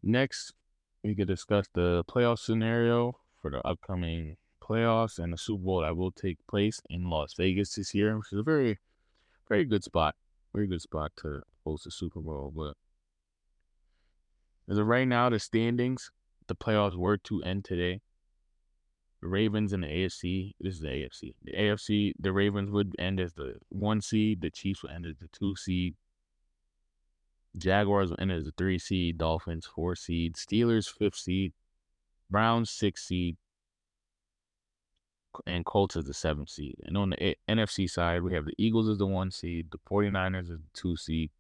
Next, 0.03 0.53
we 1.03 1.15
could 1.15 1.29
discuss 1.29 1.67
the 1.73 2.05
playoff 2.05 2.39
scenario 2.39 3.17
for 3.41 3.51
the 3.51 3.67
upcoming 3.67 4.37
playoffs 4.63 5.19
and 5.19 5.33
the 5.33 5.39
Super 5.39 5.65
Bowl 5.65 5.81
that 5.81 5.97
will 5.97 6.13
take 6.13 6.47
place 6.47 6.81
in 6.91 7.09
Las 7.09 7.35
Vegas 7.35 7.75
this 7.75 7.95
year, 7.95 8.17
which 8.19 8.33
is 8.33 8.39
a 8.39 8.43
very, 8.43 8.79
very 9.49 9.65
good 9.65 9.83
spot. 9.83 10.15
Very 10.55 10.67
good 10.67 10.83
spot 10.83 11.13
to 11.23 11.41
host 11.65 11.85
the 11.85 11.91
Super 11.91 12.21
Bowl. 12.21 12.53
But 12.55 12.77
as 14.69 14.79
of 14.79 14.87
right 14.87 15.07
now, 15.07 15.29
the 15.29 15.39
standings, 15.39 16.11
the 16.47 16.55
playoffs 16.55 16.97
were 16.97 17.17
to 17.19 17.43
end 17.43 17.65
today. 17.65 18.01
The 19.21 19.29
Ravens 19.29 19.73
and 19.73 19.85
the 19.85 19.89
AFC, 19.89 20.53
this 20.61 20.75
is 20.75 20.81
the 20.81 20.89
AFC. 20.89 21.35
The 21.45 21.53
AFC, 21.53 22.13
the 22.19 22.33
Ravens 22.33 22.71
would 22.71 22.95
end 22.99 23.21
as 23.21 23.33
the 23.35 23.55
one 23.69 24.01
seed, 24.01 24.41
the 24.41 24.51
Chiefs 24.51 24.83
would 24.83 24.93
end 24.93 25.07
as 25.07 25.17
the 25.19 25.29
two 25.29 25.55
seed. 25.55 25.95
Jaguars 27.57 28.11
would 28.11 28.21
end 28.21 28.33
as 28.33 28.45
the 28.45 28.53
three 28.57 28.79
seed, 28.79 29.19
Dolphins 29.19 29.67
four 29.67 29.95
seed, 29.95 30.35
Steelers 30.35 30.89
fifth 30.89 31.17
seed, 31.17 31.53
Browns 32.31 32.71
six 32.71 33.07
seed, 33.07 33.37
and 35.47 35.65
Colts 35.65 35.97
as 35.97 36.05
the 36.05 36.15
seventh 36.15 36.51
seed. 36.51 36.77
And 36.85 36.97
on 36.97 37.11
the 37.11 37.25
A- 37.25 37.37
NFC 37.49 37.89
side, 37.89 38.23
we 38.23 38.35
have 38.35 38.47
the 38.47 38.55
Eagles 38.59 38.89
as 38.89 38.99
the 38.99 39.07
one 39.07 39.31
seed, 39.31 39.71
the 39.71 39.79
49ers 39.79 40.51
as 40.51 40.59
the 40.59 40.71
two 40.75 40.97
seed, 40.97 41.31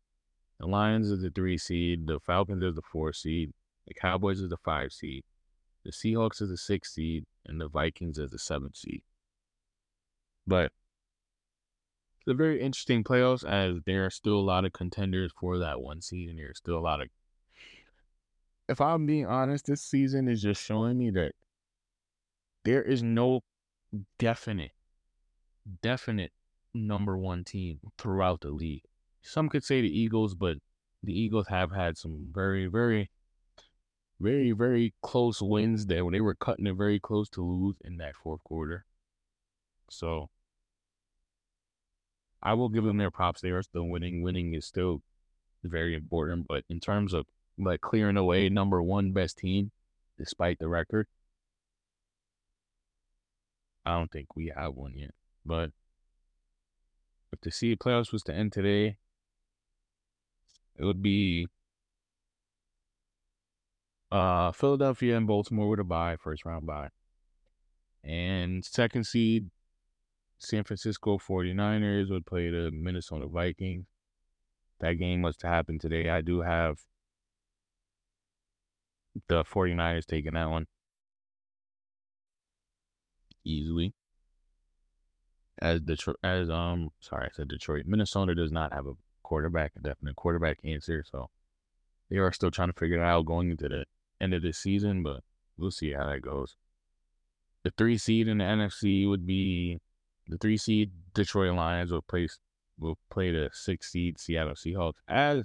the 0.62 0.68
Lions 0.68 1.10
as 1.10 1.20
the 1.20 1.30
three 1.30 1.58
seed, 1.58 2.06
the 2.06 2.20
Falcons 2.20 2.62
as 2.62 2.76
the 2.76 2.82
four 2.82 3.12
seed, 3.12 3.52
the 3.88 3.94
Cowboys 3.94 4.40
as 4.40 4.48
the 4.48 4.56
five 4.56 4.92
seed, 4.92 5.24
the 5.84 5.90
Seahawks 5.90 6.40
as 6.40 6.50
the 6.50 6.56
six 6.56 6.94
seed, 6.94 7.24
and 7.44 7.60
the 7.60 7.68
Vikings 7.68 8.16
as 8.16 8.30
the 8.30 8.38
seventh 8.38 8.76
seed. 8.76 9.02
But 10.46 10.70
it's 12.20 12.28
a 12.28 12.34
very 12.34 12.60
interesting 12.60 13.02
playoffs 13.02 13.44
as 13.44 13.82
there 13.86 14.06
are 14.06 14.10
still 14.10 14.38
a 14.38 14.40
lot 14.40 14.64
of 14.64 14.72
contenders 14.72 15.32
for 15.36 15.58
that 15.58 15.80
one 15.80 16.00
seed, 16.00 16.30
and 16.30 16.38
there's 16.38 16.58
still 16.58 16.78
a 16.78 16.80
lot 16.80 17.00
of. 17.00 17.08
If 18.68 18.80
I'm 18.80 19.04
being 19.04 19.26
honest, 19.26 19.66
this 19.66 19.82
season 19.82 20.28
is 20.28 20.40
just 20.40 20.64
showing 20.64 20.96
me 20.96 21.10
that 21.10 21.32
there 22.64 22.82
is 22.82 23.02
no 23.02 23.40
definite, 24.16 24.70
definite 25.82 26.30
number 26.72 27.18
one 27.18 27.42
team 27.42 27.80
throughout 27.98 28.42
the 28.42 28.50
league. 28.50 28.84
Some 29.22 29.48
could 29.48 29.64
say 29.64 29.80
the 29.80 29.98
Eagles, 29.98 30.34
but 30.34 30.58
the 31.02 31.18
Eagles 31.18 31.48
have 31.48 31.72
had 31.72 31.96
some 31.96 32.28
very, 32.32 32.66
very, 32.66 33.10
very, 34.20 34.52
very 34.52 34.94
close 35.02 35.40
wins 35.40 35.86
there 35.86 36.04
when 36.04 36.12
they 36.12 36.20
were 36.20 36.34
cutting 36.34 36.66
it 36.66 36.74
very 36.74 37.00
close 37.00 37.28
to 37.30 37.42
lose 37.42 37.76
in 37.84 37.96
that 37.98 38.16
fourth 38.16 38.42
quarter. 38.44 38.84
So 39.90 40.30
I 42.42 42.54
will 42.54 42.68
give 42.68 42.84
them 42.84 42.98
their 42.98 43.10
props. 43.10 43.40
They 43.40 43.50
are 43.50 43.62
still 43.62 43.84
winning. 43.84 44.22
Winning 44.22 44.54
is 44.54 44.66
still 44.66 45.02
very 45.62 45.94
important. 45.94 46.46
But 46.48 46.64
in 46.68 46.80
terms 46.80 47.12
of 47.12 47.26
like 47.58 47.80
clearing 47.80 48.16
away 48.16 48.48
number 48.48 48.82
one 48.82 49.12
best 49.12 49.38
team, 49.38 49.70
despite 50.18 50.58
the 50.58 50.68
record, 50.68 51.06
I 53.84 53.96
don't 53.98 54.10
think 54.10 54.34
we 54.36 54.52
have 54.54 54.74
one 54.74 54.94
yet. 54.96 55.14
But 55.44 55.70
if 57.32 57.40
the 57.40 57.50
seed 57.50 57.78
playoffs 57.78 58.12
was 58.12 58.22
to 58.24 58.34
end 58.34 58.52
today, 58.52 58.96
it 60.76 60.84
would 60.84 61.02
be 61.02 61.46
uh, 64.10 64.52
Philadelphia 64.52 65.16
and 65.16 65.26
Baltimore 65.26 65.68
with 65.68 65.80
a 65.80 65.84
bye, 65.84 66.16
first 66.16 66.44
round 66.44 66.66
bye. 66.66 66.88
And 68.04 68.64
second 68.64 69.04
seed, 69.04 69.50
San 70.38 70.64
Francisco 70.64 71.18
49ers 71.18 72.10
would 72.10 72.26
play 72.26 72.50
the 72.50 72.70
Minnesota 72.72 73.26
Vikings. 73.26 73.86
That 74.80 74.94
game 74.94 75.22
was 75.22 75.36
to 75.38 75.46
happen 75.46 75.78
today. 75.78 76.08
I 76.08 76.20
do 76.20 76.40
have 76.40 76.80
the 79.28 79.44
49ers 79.44 80.04
taking 80.04 80.34
that 80.34 80.50
one 80.50 80.66
easily. 83.44 83.94
As 85.60 85.80
Detroit, 85.80 86.16
as 86.24 86.50
um, 86.50 86.90
sorry, 87.00 87.26
I 87.26 87.36
said 87.36 87.48
Detroit. 87.48 87.84
Minnesota 87.86 88.34
does 88.34 88.50
not 88.50 88.72
have 88.72 88.86
a 88.86 88.94
quarterback, 89.22 89.72
a 89.76 89.80
definite 89.80 90.16
quarterback 90.16 90.58
answer, 90.64 91.04
so 91.10 91.30
they 92.10 92.16
are 92.16 92.32
still 92.32 92.50
trying 92.50 92.68
to 92.68 92.78
figure 92.78 92.98
it 92.98 93.02
out 93.02 93.26
going 93.26 93.50
into 93.50 93.68
the 93.68 93.84
end 94.20 94.34
of 94.34 94.42
the 94.42 94.52
season. 94.52 95.02
But 95.02 95.20
we'll 95.56 95.70
see 95.70 95.92
how 95.92 96.06
that 96.06 96.22
goes. 96.22 96.56
The 97.62 97.72
three 97.76 97.98
seed 97.98 98.28
in 98.28 98.38
the 98.38 98.44
NFC 98.44 99.08
would 99.08 99.26
be 99.26 99.80
the 100.28 100.38
three 100.38 100.56
seed 100.56 100.90
Detroit 101.14 101.54
Lions 101.54 101.92
will 101.92 102.02
play 102.02 102.28
will 102.78 102.98
play 103.10 103.30
the 103.30 103.50
six 103.52 103.92
seed 103.92 104.18
Seattle 104.18 104.54
Seahawks. 104.54 104.98
As 105.08 105.44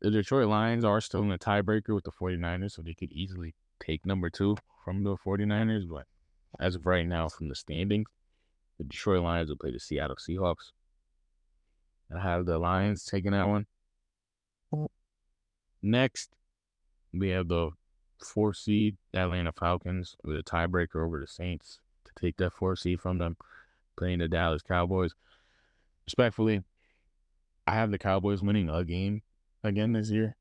the 0.00 0.10
Detroit 0.10 0.48
Lions 0.48 0.84
are 0.84 1.00
still 1.00 1.22
in 1.22 1.28
the 1.28 1.38
tiebreaker 1.38 1.94
with 1.94 2.04
the 2.04 2.12
49ers, 2.12 2.72
so 2.72 2.82
they 2.82 2.94
could 2.94 3.12
easily 3.12 3.54
take 3.80 4.06
number 4.06 4.30
two 4.30 4.56
from 4.84 5.04
the 5.04 5.16
49ers. 5.16 5.88
But 5.88 6.06
as 6.58 6.74
of 6.74 6.86
right 6.86 7.06
now, 7.06 7.28
from 7.28 7.48
the 7.48 7.54
standings, 7.54 8.08
the 8.78 8.84
Detroit 8.84 9.22
Lions 9.22 9.50
will 9.50 9.56
play 9.56 9.72
the 9.72 9.80
Seattle 9.80 10.16
Seahawks. 10.16 10.72
I 12.14 12.20
have 12.20 12.46
the 12.46 12.58
Lions 12.58 13.04
taking 13.04 13.32
that 13.32 13.48
one. 13.48 13.66
Mm. 14.72 14.88
Next, 15.82 16.30
we 17.12 17.30
have 17.30 17.48
the 17.48 17.70
four 18.22 18.52
seed 18.52 18.96
Atlanta 19.14 19.52
Falcons 19.52 20.16
with 20.24 20.36
a 20.36 20.42
tiebreaker 20.42 21.04
over 21.04 21.20
the 21.20 21.26
Saints 21.26 21.80
to 22.04 22.12
take 22.20 22.36
that 22.38 22.52
four 22.52 22.76
seed 22.76 23.00
from 23.00 23.18
them, 23.18 23.36
playing 23.96 24.18
the 24.18 24.28
Dallas 24.28 24.62
Cowboys. 24.62 25.14
Respectfully, 26.06 26.62
I 27.66 27.74
have 27.74 27.90
the 27.90 27.98
Cowboys 27.98 28.42
winning 28.42 28.68
a 28.68 28.84
game 28.84 29.22
again 29.62 29.92
this 29.92 30.10
year. 30.10 30.36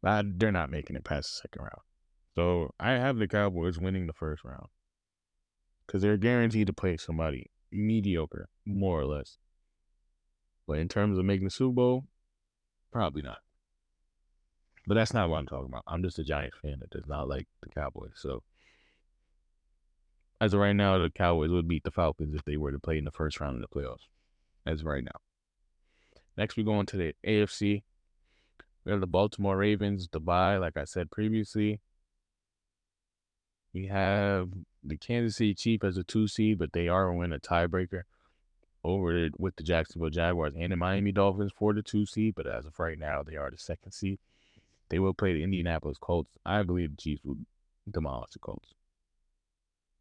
But 0.00 0.38
they're 0.38 0.52
not 0.52 0.70
making 0.70 0.96
it 0.96 1.04
past 1.04 1.32
the 1.32 1.48
second 1.48 1.62
round. 1.62 1.82
So 2.36 2.72
I 2.78 2.92
have 2.92 3.16
the 3.16 3.26
Cowboys 3.26 3.78
winning 3.78 4.06
the 4.06 4.12
first 4.12 4.44
round 4.44 4.68
because 5.86 6.02
they're 6.02 6.16
guaranteed 6.16 6.68
to 6.68 6.72
play 6.72 6.96
somebody 6.96 7.50
mediocre, 7.72 8.48
more 8.64 9.00
or 9.00 9.06
less. 9.06 9.38
But 10.68 10.78
in 10.78 10.88
terms 10.88 11.18
of 11.18 11.24
making 11.24 11.46
the 11.46 11.50
Super 11.50 11.74
Bowl, 11.74 12.04
probably 12.92 13.22
not. 13.22 13.38
But 14.86 14.94
that's 14.94 15.14
not 15.14 15.30
what 15.30 15.38
I'm 15.38 15.46
talking 15.46 15.68
about. 15.68 15.82
I'm 15.86 16.02
just 16.02 16.18
a 16.18 16.24
Giant 16.24 16.52
fan 16.60 16.76
that 16.80 16.90
does 16.90 17.08
not 17.08 17.26
like 17.26 17.48
the 17.62 17.70
Cowboys. 17.70 18.12
So 18.16 18.42
as 20.42 20.52
of 20.52 20.60
right 20.60 20.76
now, 20.76 20.98
the 20.98 21.08
Cowboys 21.08 21.50
would 21.50 21.68
beat 21.68 21.84
the 21.84 21.90
Falcons 21.90 22.34
if 22.34 22.44
they 22.44 22.58
were 22.58 22.70
to 22.70 22.78
play 22.78 22.98
in 22.98 23.04
the 23.04 23.10
first 23.10 23.40
round 23.40 23.56
of 23.56 23.62
the 23.62 23.74
playoffs. 23.74 24.06
As 24.66 24.80
of 24.80 24.86
right 24.86 25.02
now. 25.02 25.20
Next, 26.36 26.56
we 26.58 26.64
go 26.64 26.78
into 26.78 26.98
the 26.98 27.14
AFC. 27.26 27.82
We 28.84 28.92
have 28.92 29.00
the 29.00 29.06
Baltimore 29.06 29.56
Ravens, 29.56 30.06
bye, 30.06 30.58
like 30.58 30.76
I 30.76 30.84
said 30.84 31.10
previously. 31.10 31.80
We 33.72 33.86
have 33.86 34.50
the 34.84 34.98
Kansas 34.98 35.36
City 35.36 35.54
Chiefs 35.54 35.84
as 35.84 35.96
a 35.96 36.04
two 36.04 36.28
seed, 36.28 36.58
but 36.58 36.72
they 36.72 36.88
are 36.88 37.12
win 37.12 37.32
a 37.32 37.38
tiebreaker 37.38 38.02
over 38.84 39.28
with 39.38 39.56
the 39.56 39.62
Jacksonville 39.62 40.10
Jaguars 40.10 40.54
and 40.56 40.72
the 40.72 40.76
Miami 40.76 41.12
Dolphins 41.12 41.52
for 41.56 41.74
the 41.74 41.82
two 41.82 42.06
seed. 42.06 42.34
But 42.34 42.46
as 42.46 42.66
of 42.66 42.78
right 42.78 42.98
now, 42.98 43.22
they 43.22 43.36
are 43.36 43.50
the 43.50 43.58
second 43.58 43.92
seed. 43.92 44.18
They 44.88 44.98
will 44.98 45.14
play 45.14 45.34
the 45.34 45.42
Indianapolis 45.42 45.98
Colts. 45.98 46.30
I 46.46 46.62
believe 46.62 46.90
the 46.90 47.02
Chiefs 47.02 47.22
will 47.24 47.36
demolish 47.90 48.30
the 48.32 48.38
Colts. 48.38 48.72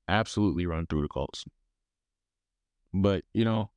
Absolutely 0.08 0.66
run 0.66 0.86
through 0.86 1.02
the 1.02 1.08
Colts. 1.10 1.46
But, 2.94 3.26
you 3.34 3.44
know, 3.44 3.72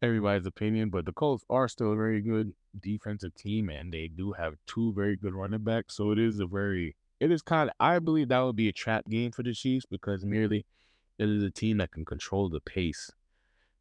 everybody's 0.00 0.46
opinion, 0.46 0.90
but 0.90 1.04
the 1.04 1.12
Colts 1.12 1.44
are 1.48 1.68
still 1.68 1.92
a 1.92 1.96
very 1.96 2.20
good 2.20 2.52
defensive 2.80 3.34
team 3.34 3.68
and 3.68 3.92
they 3.92 4.08
do 4.08 4.32
have 4.32 4.54
two 4.66 4.92
very 4.94 5.16
good 5.16 5.34
running 5.34 5.62
backs. 5.62 5.96
So 5.96 6.10
it 6.10 6.18
is 6.18 6.40
a 6.40 6.46
very 6.46 6.96
it 7.20 7.30
is 7.30 7.42
kind 7.42 7.70
of 7.70 7.76
I 7.78 7.98
believe 7.98 8.28
that 8.28 8.40
would 8.40 8.56
be 8.56 8.68
a 8.68 8.72
trap 8.72 9.08
game 9.08 9.30
for 9.30 9.42
the 9.42 9.52
Chiefs 9.52 9.86
because 9.88 10.24
merely 10.24 10.66
it 11.18 11.28
is 11.28 11.42
a 11.42 11.50
team 11.50 11.78
that 11.78 11.92
can 11.92 12.04
control 12.04 12.48
the 12.48 12.60
pace. 12.60 13.10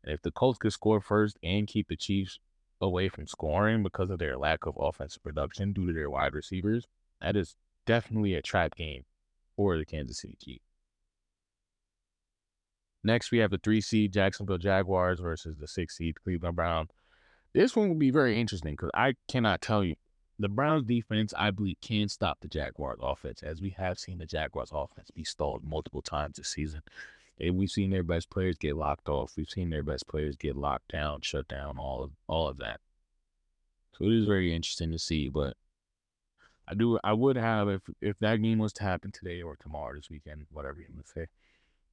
And 0.03 0.13
if 0.13 0.21
the 0.21 0.31
Colts 0.31 0.59
could 0.59 0.73
score 0.73 1.01
first 1.01 1.37
and 1.43 1.67
keep 1.67 1.87
the 1.87 1.95
Chiefs 1.95 2.39
away 2.79 3.09
from 3.09 3.27
scoring 3.27 3.83
because 3.83 4.09
of 4.09 4.19
their 4.19 4.37
lack 4.37 4.65
of 4.65 4.77
offensive 4.79 5.23
production 5.23 5.73
due 5.73 5.87
to 5.87 5.93
their 5.93 6.09
wide 6.09 6.33
receivers, 6.33 6.87
that 7.21 7.35
is 7.35 7.55
definitely 7.85 8.33
a 8.33 8.41
trap 8.41 8.75
game 8.75 9.05
for 9.55 9.77
the 9.77 9.85
Kansas 9.85 10.19
City 10.19 10.37
Chiefs. 10.43 10.65
Next, 13.03 13.31
we 13.31 13.39
have 13.39 13.51
the 13.51 13.57
three 13.57 13.81
seed 13.81 14.13
Jacksonville 14.13 14.57
Jaguars 14.57 15.19
versus 15.19 15.57
the 15.57 15.67
six 15.67 15.97
seed 15.97 16.21
Cleveland 16.23 16.55
Brown. 16.55 16.87
This 17.53 17.75
one 17.75 17.89
will 17.89 17.95
be 17.95 18.11
very 18.11 18.39
interesting 18.39 18.73
because 18.73 18.91
I 18.93 19.15
cannot 19.27 19.61
tell 19.61 19.83
you. 19.83 19.95
The 20.39 20.49
Browns 20.49 20.85
defense, 20.85 21.33
I 21.37 21.51
believe, 21.51 21.77
can 21.81 22.09
stop 22.09 22.39
the 22.41 22.47
Jaguars 22.47 22.97
offense, 23.01 23.43
as 23.43 23.61
we 23.61 23.75
have 23.77 23.99
seen 23.99 24.17
the 24.17 24.25
Jaguars 24.25 24.71
offense 24.73 25.11
be 25.11 25.23
stalled 25.23 25.63
multiple 25.63 26.01
times 26.01 26.37
this 26.37 26.47
season. 26.47 26.81
And 27.41 27.57
we've 27.57 27.71
seen 27.71 27.89
their 27.89 28.03
best 28.03 28.29
players 28.29 28.55
get 28.57 28.75
locked 28.75 29.09
off. 29.09 29.33
We've 29.35 29.49
seen 29.49 29.71
their 29.71 29.81
best 29.81 30.07
players 30.07 30.35
get 30.35 30.55
locked 30.55 30.91
down, 30.91 31.21
shut 31.21 31.47
down, 31.47 31.79
all 31.79 32.03
of 32.03 32.11
all 32.27 32.47
of 32.47 32.57
that. 32.59 32.79
So 33.97 34.05
it 34.05 34.13
is 34.13 34.25
very 34.25 34.53
interesting 34.53 34.91
to 34.91 34.99
see. 34.99 35.27
But 35.27 35.57
I 36.67 36.75
do 36.75 36.99
I 37.03 37.13
would 37.13 37.37
have 37.37 37.67
if 37.67 37.81
if 37.99 38.19
that 38.19 38.43
game 38.43 38.59
was 38.59 38.73
to 38.73 38.83
happen 38.83 39.11
today 39.11 39.41
or 39.41 39.55
tomorrow 39.55 39.95
this 39.95 40.09
weekend, 40.09 40.45
whatever 40.51 40.79
you 40.79 40.85
want 40.93 41.07
to 41.07 41.11
say, 41.11 41.27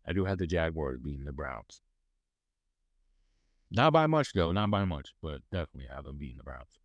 I 0.06 0.12
do 0.12 0.26
have 0.26 0.36
the 0.36 0.46
Jaguars 0.46 1.00
beating 1.02 1.24
the 1.24 1.32
Browns. 1.32 1.80
Not 3.70 3.94
by 3.94 4.06
much 4.06 4.34
though, 4.34 4.52
not 4.52 4.70
by 4.70 4.84
much, 4.84 5.14
but 5.22 5.40
definitely 5.50 5.88
have 5.90 6.04
them 6.04 6.18
beating 6.18 6.36
the 6.36 6.44
Browns. 6.44 6.78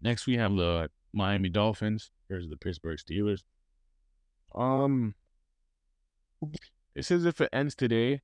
Next 0.00 0.28
we 0.28 0.36
have 0.36 0.54
the 0.54 0.90
Miami 1.12 1.48
Dolphins. 1.48 2.12
Here's 2.28 2.48
the 2.48 2.56
Pittsburgh 2.56 2.98
Steelers. 2.98 3.42
Um, 4.54 5.14
it's 6.94 7.08
says 7.08 7.24
if 7.24 7.40
it 7.40 7.50
ends 7.52 7.74
today, 7.74 8.22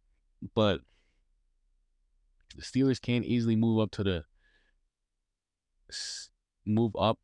but 0.55 0.81
the 2.55 2.63
Steelers 2.63 3.01
can't 3.01 3.25
easily 3.25 3.57
move 3.57 3.81
up 3.81 3.91
to 3.93 4.05
the 4.05 4.25
move 6.67 6.93
up. 6.99 7.19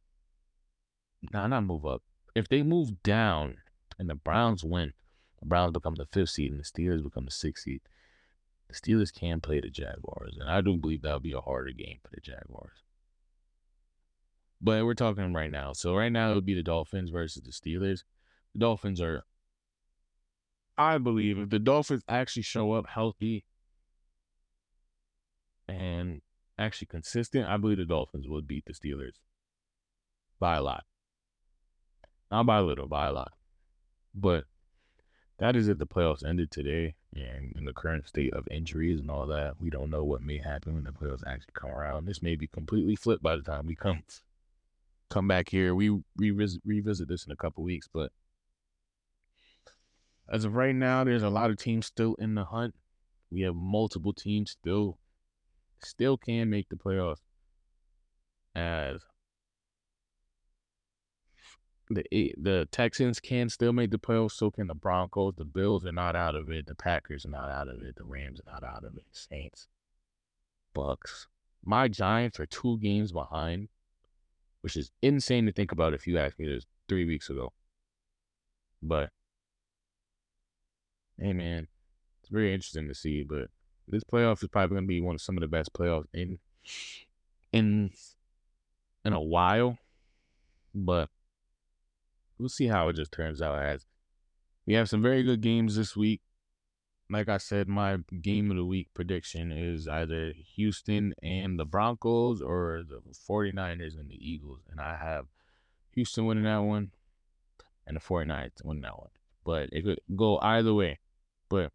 Nah, 1.32 1.46
not 1.46 1.64
move 1.64 1.86
up. 1.86 2.02
If 2.34 2.48
they 2.48 2.62
move 2.62 3.02
down 3.02 3.56
and 3.98 4.08
the 4.08 4.14
Browns 4.14 4.64
win, 4.64 4.92
the 5.40 5.46
Browns 5.46 5.72
become 5.72 5.94
the 5.94 6.06
fifth 6.06 6.30
seed 6.30 6.52
and 6.52 6.60
the 6.60 6.64
Steelers 6.64 7.02
become 7.02 7.24
the 7.24 7.30
sixth 7.30 7.64
seed. 7.64 7.80
The 8.68 8.74
Steelers 8.74 9.12
can 9.12 9.40
play 9.40 9.60
the 9.60 9.68
Jaguars, 9.68 10.38
and 10.40 10.48
I 10.48 10.60
do 10.60 10.76
believe 10.76 11.02
that 11.02 11.14
would 11.14 11.22
be 11.22 11.32
a 11.32 11.40
harder 11.40 11.72
game 11.72 11.98
for 12.02 12.10
the 12.14 12.20
Jaguars. 12.20 12.82
But 14.60 14.84
we're 14.84 14.94
talking 14.94 15.34
right 15.34 15.50
now. 15.50 15.72
So 15.72 15.94
right 15.94 16.12
now 16.12 16.30
it 16.30 16.36
would 16.36 16.46
be 16.46 16.54
the 16.54 16.62
Dolphins 16.62 17.10
versus 17.10 17.42
the 17.42 17.50
Steelers. 17.50 18.04
The 18.54 18.60
Dolphins 18.60 19.00
are 19.00 19.24
I 20.76 20.98
believe 20.98 21.38
if 21.38 21.50
the 21.50 21.58
Dolphins 21.58 22.02
actually 22.08 22.42
show 22.42 22.72
up 22.72 22.86
healthy 22.86 23.44
and 25.68 26.22
actually 26.58 26.86
consistent, 26.86 27.48
I 27.48 27.56
believe 27.56 27.78
the 27.78 27.84
Dolphins 27.84 28.28
would 28.28 28.46
beat 28.46 28.64
the 28.64 28.72
Steelers 28.72 29.14
by 30.38 30.56
a 30.56 30.62
lot. 30.62 30.84
Not 32.30 32.46
by 32.46 32.58
a 32.58 32.62
little, 32.62 32.88
by 32.88 33.08
a 33.08 33.12
lot. 33.12 33.32
But 34.14 34.44
that 35.38 35.56
is 35.56 35.68
if 35.68 35.78
the 35.78 35.86
playoffs 35.86 36.24
ended 36.24 36.50
today 36.50 36.94
and 37.14 37.52
in 37.56 37.64
the 37.64 37.72
current 37.72 38.08
state 38.08 38.32
of 38.32 38.48
injuries 38.50 39.00
and 39.00 39.10
all 39.10 39.26
that. 39.26 39.60
We 39.60 39.70
don't 39.70 39.90
know 39.90 40.04
what 40.04 40.22
may 40.22 40.38
happen 40.38 40.74
when 40.74 40.84
the 40.84 40.92
playoffs 40.92 41.26
actually 41.26 41.52
come 41.54 41.70
around. 41.70 42.06
This 42.06 42.22
may 42.22 42.36
be 42.36 42.46
completely 42.46 42.96
flipped 42.96 43.22
by 43.22 43.36
the 43.36 43.42
time 43.42 43.66
we 43.66 43.74
come 43.74 44.02
come 45.10 45.28
back 45.28 45.50
here. 45.50 45.74
We 45.74 46.00
revisit 46.16 46.62
revisit 46.64 47.08
this 47.08 47.26
in 47.26 47.32
a 47.32 47.36
couple 47.36 47.64
weeks, 47.64 47.88
but 47.92 48.12
as 50.28 50.44
of 50.44 50.54
right 50.54 50.74
now, 50.74 51.04
there's 51.04 51.22
a 51.22 51.30
lot 51.30 51.50
of 51.50 51.56
teams 51.56 51.86
still 51.86 52.14
in 52.16 52.34
the 52.34 52.44
hunt. 52.44 52.74
We 53.30 53.42
have 53.42 53.54
multiple 53.54 54.12
teams 54.12 54.50
still 54.50 54.98
still 55.84 56.16
can 56.16 56.48
make 56.50 56.68
the 56.68 56.76
playoffs. 56.76 57.22
As 58.54 59.00
the 61.88 62.04
the 62.36 62.68
Texans 62.70 63.20
can 63.20 63.48
still 63.48 63.72
make 63.72 63.90
the 63.90 63.98
playoffs, 63.98 64.32
so 64.32 64.50
can 64.50 64.66
the 64.66 64.74
Broncos. 64.74 65.34
The 65.36 65.44
Bills 65.44 65.84
are 65.84 65.92
not 65.92 66.14
out 66.14 66.34
of 66.34 66.50
it. 66.50 66.66
The 66.66 66.74
Packers 66.74 67.24
are 67.24 67.30
not 67.30 67.50
out 67.50 67.68
of 67.68 67.82
it. 67.82 67.96
The 67.96 68.04
Rams 68.04 68.40
are 68.40 68.52
not 68.52 68.64
out 68.64 68.84
of 68.84 68.96
it. 68.96 69.06
Saints, 69.12 69.68
Bucks. 70.74 71.28
My 71.64 71.88
Giants 71.88 72.40
are 72.40 72.46
two 72.46 72.78
games 72.78 73.12
behind, 73.12 73.68
which 74.62 74.76
is 74.76 74.90
insane 75.00 75.46
to 75.46 75.52
think 75.52 75.72
about 75.72 75.94
if 75.94 76.06
you 76.06 76.18
asked 76.18 76.38
me 76.38 76.46
this 76.46 76.66
three 76.88 77.04
weeks 77.04 77.30
ago. 77.30 77.52
But 78.82 79.10
hey, 81.22 81.32
man, 81.32 81.68
it's 82.20 82.30
very 82.30 82.52
interesting 82.52 82.88
to 82.88 82.94
see. 82.94 83.22
But 83.22 83.48
this 83.88 84.04
playoff 84.04 84.42
is 84.42 84.48
probably 84.48 84.74
going 84.74 84.84
to 84.84 84.88
be 84.88 85.00
one 85.00 85.14
of 85.14 85.20
some 85.20 85.36
of 85.36 85.40
the 85.40 85.48
best 85.48 85.72
playoffs 85.72 86.06
in 86.12 86.38
in 87.52 87.90
in 89.04 89.12
a 89.12 89.20
while. 89.20 89.78
But 90.74 91.10
we'll 92.38 92.48
see 92.48 92.66
how 92.66 92.88
it 92.88 92.96
just 92.96 93.12
turns 93.12 93.42
out. 93.42 93.58
As 93.58 93.86
we 94.66 94.74
have 94.74 94.88
some 94.88 95.02
very 95.02 95.22
good 95.22 95.40
games 95.40 95.76
this 95.76 95.96
week. 95.96 96.20
Like 97.10 97.28
I 97.28 97.36
said, 97.36 97.68
my 97.68 97.98
game 98.22 98.50
of 98.50 98.56
the 98.56 98.64
week 98.64 98.88
prediction 98.94 99.52
is 99.52 99.86
either 99.86 100.32
Houston 100.54 101.12
and 101.22 101.58
the 101.58 101.66
Broncos 101.66 102.40
or 102.40 102.82
the 102.88 103.02
49ers 103.28 103.98
and 103.98 104.08
the 104.08 104.16
Eagles. 104.16 104.60
And 104.70 104.80
I 104.80 104.96
have 104.96 105.26
Houston 105.90 106.24
winning 106.24 106.44
that 106.44 106.58
one 106.58 106.92
and 107.86 107.96
the 107.96 108.00
49ers 108.00 108.64
winning 108.64 108.82
that 108.82 108.98
one. 108.98 109.10
But 109.44 109.68
it 109.72 109.82
could 109.82 110.00
go 110.16 110.38
either 110.40 110.72
way. 110.72 111.00
But 111.52 111.70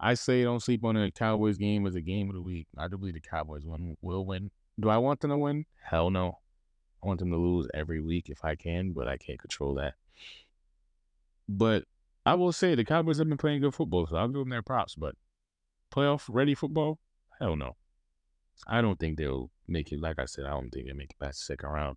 I 0.00 0.14
say 0.14 0.42
don't 0.42 0.58
sleep 0.58 0.84
on 0.84 0.96
the 0.96 1.12
Cowboys 1.12 1.58
game 1.58 1.86
as 1.86 1.94
a 1.94 2.00
game 2.00 2.28
of 2.28 2.34
the 2.34 2.42
week. 2.42 2.66
I 2.76 2.88
do 2.88 2.98
believe 2.98 3.14
the 3.14 3.20
Cowboys 3.20 3.64
win, 3.64 3.96
will 4.02 4.26
win. 4.26 4.50
Do 4.80 4.88
I 4.88 4.96
want 4.96 5.20
them 5.20 5.30
to 5.30 5.38
win? 5.38 5.64
Hell 5.80 6.10
no. 6.10 6.38
I 7.00 7.06
want 7.06 7.20
them 7.20 7.30
to 7.30 7.36
lose 7.36 7.68
every 7.72 8.00
week 8.00 8.30
if 8.30 8.44
I 8.44 8.56
can, 8.56 8.90
but 8.90 9.06
I 9.06 9.16
can't 9.16 9.38
control 9.38 9.74
that. 9.74 9.94
But 11.48 11.84
I 12.26 12.34
will 12.34 12.50
say 12.50 12.74
the 12.74 12.84
Cowboys 12.84 13.18
have 13.18 13.28
been 13.28 13.38
playing 13.38 13.60
good 13.60 13.76
football, 13.76 14.08
so 14.08 14.16
I'll 14.16 14.26
give 14.26 14.40
them 14.40 14.48
their 14.48 14.60
props. 14.60 14.96
But 14.96 15.14
playoff 15.94 16.24
ready 16.28 16.56
football? 16.56 16.98
Hell 17.38 17.54
no. 17.54 17.76
I 18.66 18.80
don't 18.80 18.98
think 18.98 19.18
they'll 19.18 19.52
make 19.68 19.92
it. 19.92 20.00
Like 20.00 20.18
I 20.18 20.24
said, 20.24 20.46
I 20.46 20.50
don't 20.50 20.70
think 20.70 20.86
they'll 20.86 20.96
make 20.96 21.10
it 21.10 21.20
past 21.20 21.46
the 21.46 21.54
second 21.54 21.68
round. 21.68 21.96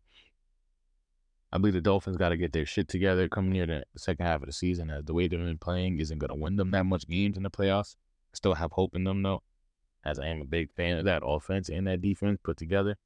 I 1.51 1.57
believe 1.57 1.73
the 1.73 1.81
Dolphins 1.81 2.17
got 2.17 2.29
to 2.29 2.37
get 2.37 2.53
their 2.53 2.65
shit 2.65 2.87
together 2.87 3.27
coming 3.27 3.53
near 3.53 3.65
the 3.65 3.83
second 3.97 4.25
half 4.25 4.41
of 4.41 4.45
the 4.45 4.53
season. 4.53 4.91
As 4.91 5.05
the 5.05 5.13
way 5.13 5.27
they've 5.27 5.39
been 5.39 5.57
playing 5.57 5.99
isn't 5.99 6.19
going 6.19 6.29
to 6.29 6.35
win 6.35 6.57
them 6.57 6.71
that 6.71 6.85
much 6.85 7.07
games 7.07 7.37
in 7.37 7.43
the 7.43 7.49
playoffs. 7.49 7.95
I 8.31 8.35
still 8.35 8.53
have 8.53 8.71
hope 8.71 8.95
in 8.95 9.03
them 9.03 9.23
though, 9.23 9.41
as 10.05 10.19
I 10.19 10.27
am 10.27 10.41
a 10.41 10.45
big 10.45 10.71
fan 10.71 10.99
of 10.99 11.05
that 11.05 11.23
offense 11.25 11.69
and 11.69 11.87
that 11.87 12.01
defense 12.01 12.39
put 12.43 12.57
together. 12.57 12.97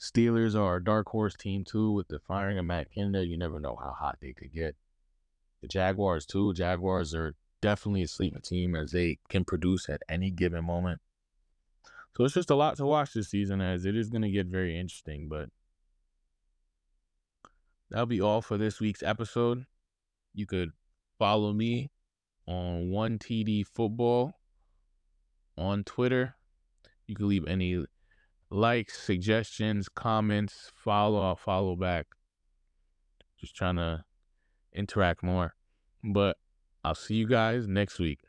Steelers 0.00 0.58
are 0.58 0.76
a 0.76 0.84
dark 0.84 1.08
horse 1.10 1.36
team 1.36 1.62
too 1.62 1.92
with 1.92 2.08
the 2.08 2.18
firing 2.18 2.58
of 2.58 2.64
Matt 2.64 2.90
Canada. 2.92 3.24
You 3.24 3.36
never 3.36 3.60
know 3.60 3.78
how 3.80 3.92
hot 3.92 4.18
they 4.20 4.32
could 4.32 4.52
get. 4.52 4.74
The 5.60 5.68
Jaguars 5.68 6.26
too. 6.26 6.54
Jaguars 6.54 7.14
are 7.14 7.34
definitely 7.60 8.02
a 8.02 8.08
sleeping 8.08 8.40
team 8.40 8.74
as 8.74 8.92
they 8.92 9.18
can 9.28 9.44
produce 9.44 9.88
at 9.88 10.02
any 10.08 10.30
given 10.30 10.64
moment. 10.64 11.00
So 12.16 12.24
it's 12.24 12.34
just 12.34 12.50
a 12.50 12.54
lot 12.54 12.76
to 12.78 12.86
watch 12.86 13.12
this 13.12 13.28
season 13.28 13.60
as 13.60 13.84
it 13.84 13.94
is 13.94 14.10
going 14.10 14.22
to 14.22 14.30
get 14.30 14.46
very 14.46 14.78
interesting. 14.78 15.28
But 15.28 15.50
that'll 17.90 18.06
be 18.06 18.20
all 18.20 18.42
for 18.42 18.56
this 18.56 18.80
week's 18.80 19.02
episode. 19.02 19.66
You 20.34 20.46
could 20.46 20.70
follow 21.18 21.52
me 21.52 21.90
on 22.46 22.90
one 22.90 23.18
TD 23.18 23.66
Football 23.66 24.34
on 25.56 25.84
Twitter. 25.84 26.36
You 27.06 27.16
can 27.16 27.28
leave 27.28 27.46
any 27.46 27.84
likes, 28.50 29.00
suggestions, 29.00 29.88
comments, 29.88 30.70
follow. 30.74 31.20
I'll 31.20 31.36
follow 31.36 31.76
back. 31.76 32.06
Just 33.38 33.56
trying 33.56 33.76
to 33.76 34.04
interact 34.72 35.22
more. 35.22 35.54
But 36.04 36.36
I'll 36.84 36.94
see 36.94 37.14
you 37.14 37.26
guys 37.26 37.66
next 37.66 37.98
week. 37.98 38.20